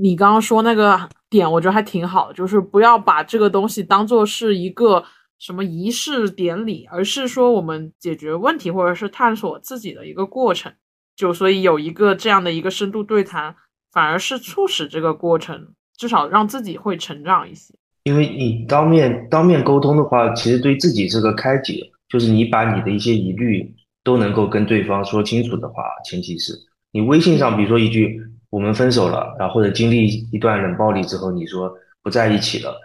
[0.00, 0.98] 你刚刚说那个
[1.28, 5.04] 点，我觉得还挺好的，就是不要把这个东西当做是一个
[5.38, 10.72] 什么仪式典礼，而是说我们解决问题或者是探索自己的一个过程。
[11.16, 13.54] 就所以有一个这样的一个深度对谈，
[13.92, 17.74] 反而是促使这个过程至少让自己会成长一些。
[18.04, 23.70] 因为你当面当面沟通的话，其实对自己是个开解，就是你把你的一些疑虑
[24.02, 26.54] 都能够跟对方说清楚的话，前提是
[26.90, 28.18] 你微信上，比如说一句
[28.50, 31.72] “我们分手了”，然后或者经历一段冷暴力之后，你说
[32.02, 32.76] 不在一起了，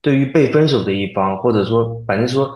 [0.00, 2.50] 对于被分手的一方，或者说反正说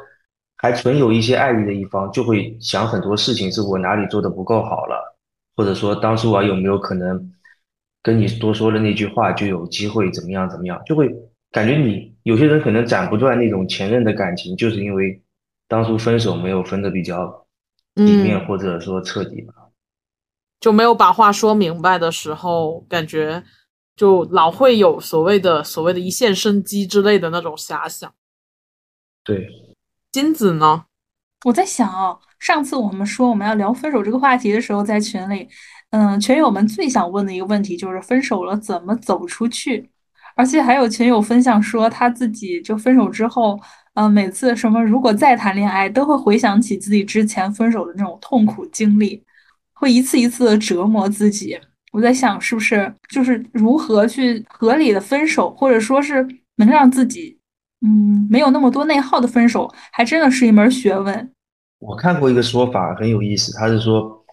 [0.56, 5.16] 还存有一些爱意的一方，就会想很多事情是我哪里做的不够好了，
[5.54, 7.32] 或者说当初我有没有可能
[8.02, 11.14] 跟你多说了那句话就有机会怎么样怎么样，就会
[11.52, 15.20] 感觉你有些人可能斩不断那种前任的感情，就是因为
[15.68, 17.46] 当初分手没有分的比较
[17.94, 18.46] 体面嗯。
[18.46, 19.52] 或者说彻底吧。
[20.60, 23.42] 就没有把话说明白的时候，感觉
[23.94, 28.12] 就老会有所谓的所谓的一线生机之类的那种遐想。
[29.24, 29.48] 对，
[30.12, 30.84] 金子呢？
[31.44, 35.48] 我在想哦，上次我们说我们要聊分手这个话题的时候，在群里，
[35.90, 39.90] 嗯，群友们最想问的一个问题就是分手了怎么走出去？
[40.34, 43.58] 而且还有群友分享说他自己就分手之后，
[43.94, 49.24] 嗯，每次什么如果再谈恋爱，都会回想起自己之前分手的那种痛苦经历，
[49.76, 51.56] 会一次一次的折磨自己。
[51.92, 57.38] 我在想，是不是就是如何去合理的分手，或者说是能让自己，
[57.86, 61.32] 嗯，没有那么多内耗的分手，还真的是一门学问。
[61.78, 64.24] 我看过一个说法很有意思，他是说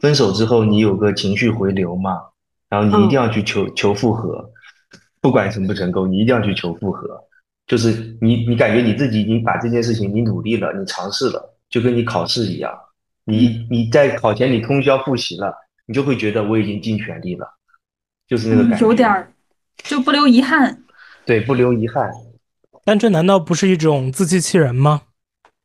[0.00, 2.18] 分手之后你有个情绪回流嘛，
[2.68, 4.50] 然后你一定要去求求复合，
[5.20, 7.06] 不管成不成功，你一定要去求复合。
[7.68, 12.72] 就是你你感觉你自己已经把这件事情你努力了，你尝试了，就跟你考试一样，
[13.24, 15.54] 你你在考前你通宵复习了，
[15.86, 17.46] 你就会觉得我已经尽全力了，
[18.26, 18.86] 就是那个嗯感觉。
[18.86, 19.32] 有点儿
[19.78, 20.82] 就不留遗憾。
[21.24, 22.10] 对，不留遗憾。
[22.84, 25.02] 但这难道不是一种自欺欺人吗？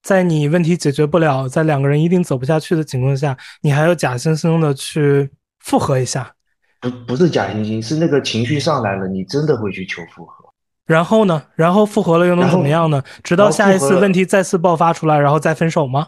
[0.03, 5.29] 在你问题解决不了，在两个人一定走不下去的情况下，你还要假惺惺的去
[5.59, 6.33] 复合一下？
[6.79, 10.45] 不不是假惺惺，是那个情绪上来了，你真的会去求复合。
[10.85, 11.43] 然后呢？
[11.55, 13.03] 然后复合了又能怎么样呢？
[13.23, 16.07] 直到下一次问题再次爆发出来，然后再分手吗？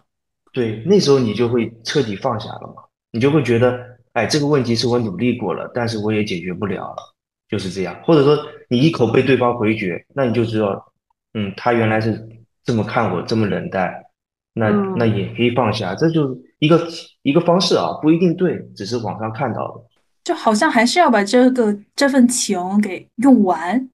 [0.53, 3.79] 对，那时候你就会彻底放下了嘛，你就会觉得，
[4.13, 6.97] 哎，这个问题是我努力过了，但是我也解决不了了，
[7.47, 7.95] 就是这样。
[8.03, 8.37] 或者说
[8.69, 10.91] 你一口被对方回绝，那你就知道，
[11.33, 12.27] 嗯，他原来是
[12.63, 13.93] 这么看我，这么冷淡，
[14.53, 16.87] 那那也可以放下，这就是一个
[17.21, 19.83] 一个方式啊，不一定对，只是网上看到的。
[20.23, 23.89] 就好像还是要把这个这份情给用完。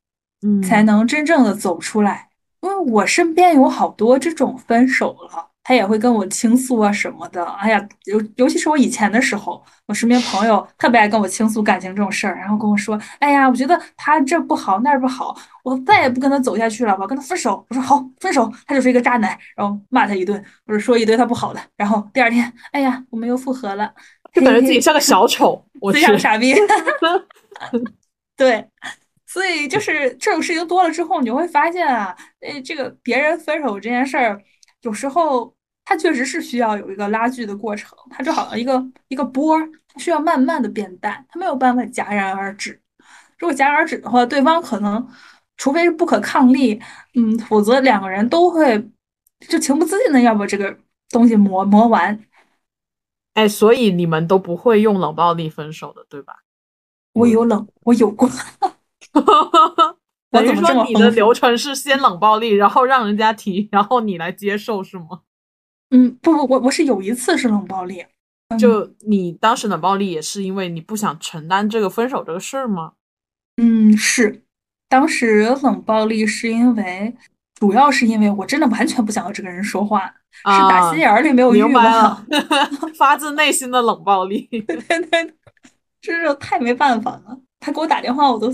[0.62, 2.30] 才能真正的走出来，
[2.62, 7.44] 因为我身边有好多这种分手了，他也会跟我倾诉啊什么的。
[7.44, 21.60] 哎呀，尤尤其是我以前的时候，我身边朋友特别爱跟我倾诉感情这种事儿，然后跟我说：“哎呀，我觉得他这不好那儿不好，我再也不跟他走下去了，我要跟他分手。”我说：“好，分手，他就是一个渣男。”然后骂他一顿，或者说一堆他不好的。
[21.76, 23.92] 然后第二天，哎呀，我们又复合了，
[24.34, 26.54] 就感觉自己像个小丑，我非常傻逼。
[28.38, 28.68] 对。
[29.28, 34.42] 所以就是这种事情多了之后，你就会发现啊，诶，这个别人分手这件事儿，
[34.84, 35.54] 有时候
[35.86, 39.58] 它确实是需要有一个拉锯的过程，它就好像一个一个波，
[39.88, 42.82] 它需要慢慢的变淡，它没有办法戛然而止。
[43.38, 45.08] 如果戛然而止的话，对方可能
[45.58, 46.82] 除非是不可抗力，
[47.14, 48.90] 嗯，否则两个人都会
[49.48, 50.76] 就情不自禁的要把这个
[51.10, 52.20] 东西磨磨完。
[53.36, 56.40] 哎，所以你们都不会用冷暴力分手的，对吧？
[57.14, 58.28] 我有冷，我有过。
[60.32, 65.22] 等于说你的流程是先冷暴力，然后让人家提，然后你来接受，是吗？
[65.92, 68.06] 嗯，不不，我我是有一次是冷暴力，
[68.60, 72.94] 就你当时冷暴力也是因为你不想承担这个分手这个事儿吗？
[73.58, 74.44] 嗯，是，
[74.90, 77.16] 当时冷暴力是因为，
[77.56, 82.26] 主要是因为我真的完全不想和这个人说话，是打心眼里没有欲望，
[82.98, 85.34] 发自内心的冷暴力，对对对，
[86.02, 87.40] 真是太没办法了。
[87.60, 88.54] 他给我打电话，我都。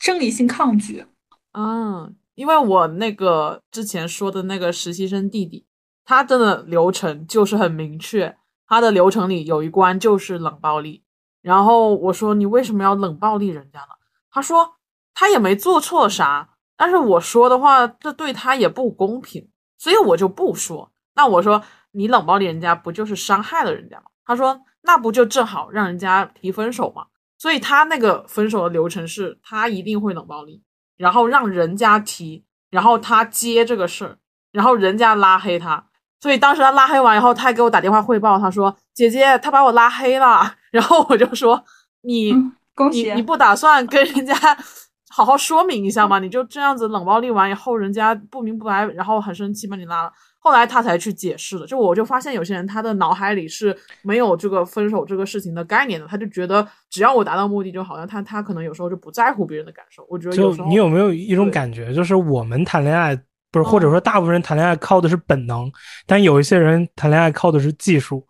[0.00, 1.06] 生理性抗拒，
[1.52, 5.64] 嗯，因为我那个之前说的那个实习生弟弟，
[6.04, 8.36] 他真的流程就是很明确，
[8.66, 11.02] 他的流程里有一关就是冷暴力。
[11.40, 13.88] 然后我说你为什么要冷暴力人家呢？
[14.30, 14.76] 他说
[15.12, 19.48] 他也没做错啥，但是我说的话这对他也不公平，
[19.78, 20.90] 所以我就不说。
[21.14, 24.04] 那我说你冷暴力人家不就是伤害了人家吗？
[24.24, 27.06] 他说那不就正好让人家提分手吗？
[27.38, 30.62] 所以他那个分手的流程是，他一定会冷暴力，
[30.96, 34.18] 然后让人家提，然后他接这个事儿，
[34.50, 35.88] 然后人家拉黑他。
[36.24, 40.50] 所以当时他拉黑完以后，他还给我打电话汇报，他说：“姐姐，他把我拉黑了。
[40.72, 41.62] ”然后我就说
[42.00, 42.32] ：“你，
[42.90, 44.34] 你你不打算跟人家
[45.10, 46.18] 好好说明一下吗？
[46.18, 50.10] 你就这样子冷暴力完以后，人家不明不白，然后很生气把你拉了。”
[50.40, 60.06] 后来他才去解释的，就我就发现有些人他的脑海里是没有这个分手这个事情的概念的，他就觉得只要我达到目的就好，像他他可能有时候就不在乎别人的感受。
[60.08, 63.14] 我觉得就你有没有一种感觉，就是我们谈恋爱
[63.62, 65.70] 不是，或者说大部分人谈恋爱靠的是本能，
[66.06, 68.26] 但有一些人谈恋爱靠的是技术，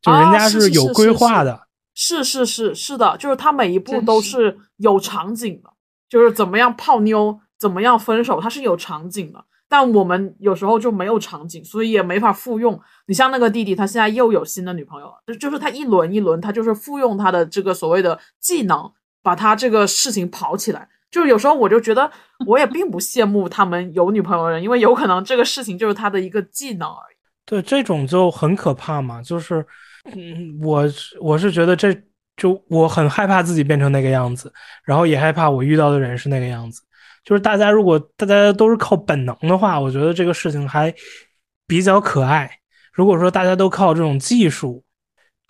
[0.00, 1.60] 就人家是有规划的，
[1.94, 5.70] 是是是是的，就是他每一步都是有场景的，
[6.08, 9.44] 就是怎么样泡妞，怎么样分手，他是有场景的。
[9.70, 12.80] 但我们有时候就没有场景，所以也没法复用。
[13.06, 18.90] 你像那个弟弟，他现在又有新的女朋友了，就就是他一轮一轮，他就是复用他的这个所谓的技能，
[19.22, 20.88] 把他这个事情跑起来。
[21.10, 22.10] 就有时候我就觉得，
[22.46, 27.16] 我也并不羡慕他们有女朋友的人，因为有可能这个事情就是他的一个技能而已。
[27.46, 29.22] 对，这种就很可怕嘛。
[29.22, 29.64] 就是，
[30.14, 30.84] 嗯，我
[31.20, 31.94] 我是觉得这
[32.36, 34.52] 就我很害怕自己变成那个样子，
[34.84, 36.82] 然后也害怕我遇到的人是那个样子。
[37.24, 40.94] 就是大家如果大家都是靠本能的话，我觉得这个事情还
[41.66, 42.50] 比较可爱。
[42.92, 44.84] 如果说大家都靠这种技术，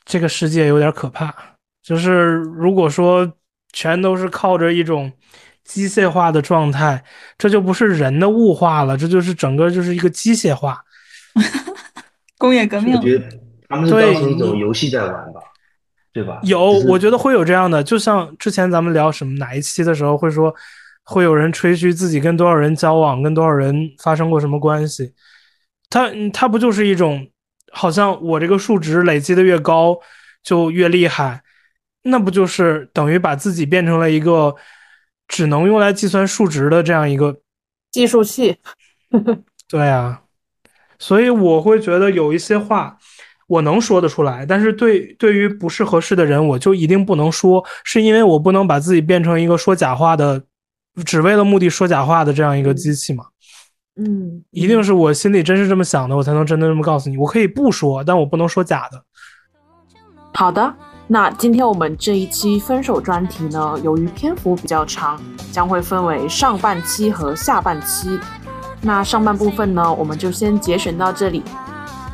[0.04, 1.34] 这个世界有点可怕。
[1.82, 3.30] 就是如果说
[3.72, 5.10] 全都是靠着一种
[5.68, 7.04] 机械化的状态，
[7.36, 10.82] 这就不是人的物化了，这就是整个就是一个机械化。
[12.38, 13.24] 工业革命，我觉得
[13.68, 15.40] 他们是当成一种游戏在玩吧，
[16.12, 16.40] 对吧？
[16.42, 17.84] 有，我觉得会有这样的。
[17.84, 20.54] 就像之前咱们聊什么哪一期的时候会说。
[21.10, 25.10] 会有人吹嘘自己跟多少人交往，跟多少人发生过什么关系？
[25.88, 27.26] 他他不就是一种，
[27.72, 29.98] 好像我这个数值累积的越高
[30.42, 31.40] 就越厉害，
[32.02, 34.54] 那不就是等于把自己变成了一个
[35.28, 37.38] 只能用来计算数值的这样一个
[37.92, 38.56] 计数器？
[39.68, 40.22] 对啊，
[40.98, 42.98] 所以我会觉得有一些话
[43.46, 50.42] 我能说得出来，但是对对于不是合适的人，我就一定不能说，是因为我不能把自己变成一个说假话的。
[51.04, 53.26] 只为了目的说假话的这样一个机器嘛？
[53.94, 57.16] 嗯，一定是我心里真是这么想的，我才能真的这么告诉你。
[57.16, 59.04] 我可以不说，但我不能说假的。
[60.34, 60.74] 好的，
[61.10, 65.18] 那今天我们这一期分手专题呢，由于篇幅比较长，
[65.50, 68.20] 将会分为上半期和下半期。
[68.82, 71.42] 那上半部分呢，我们就先节选到这里。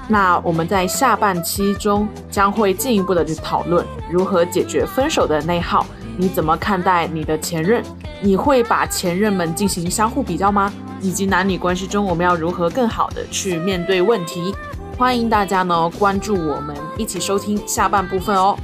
[0.07, 5.85] 那我们在下半期中将会进一步的去讨论如何解决分手的内耗。
[6.17, 7.83] 你怎么看待你的前任？
[8.23, 10.73] 你会把前任们进行相互比较吗？
[11.01, 14.55] 以及男女关系中我们要如何更好的去面对问题？
[14.97, 18.57] 欢迎大家呢关注我们，一起收听下半部分哦。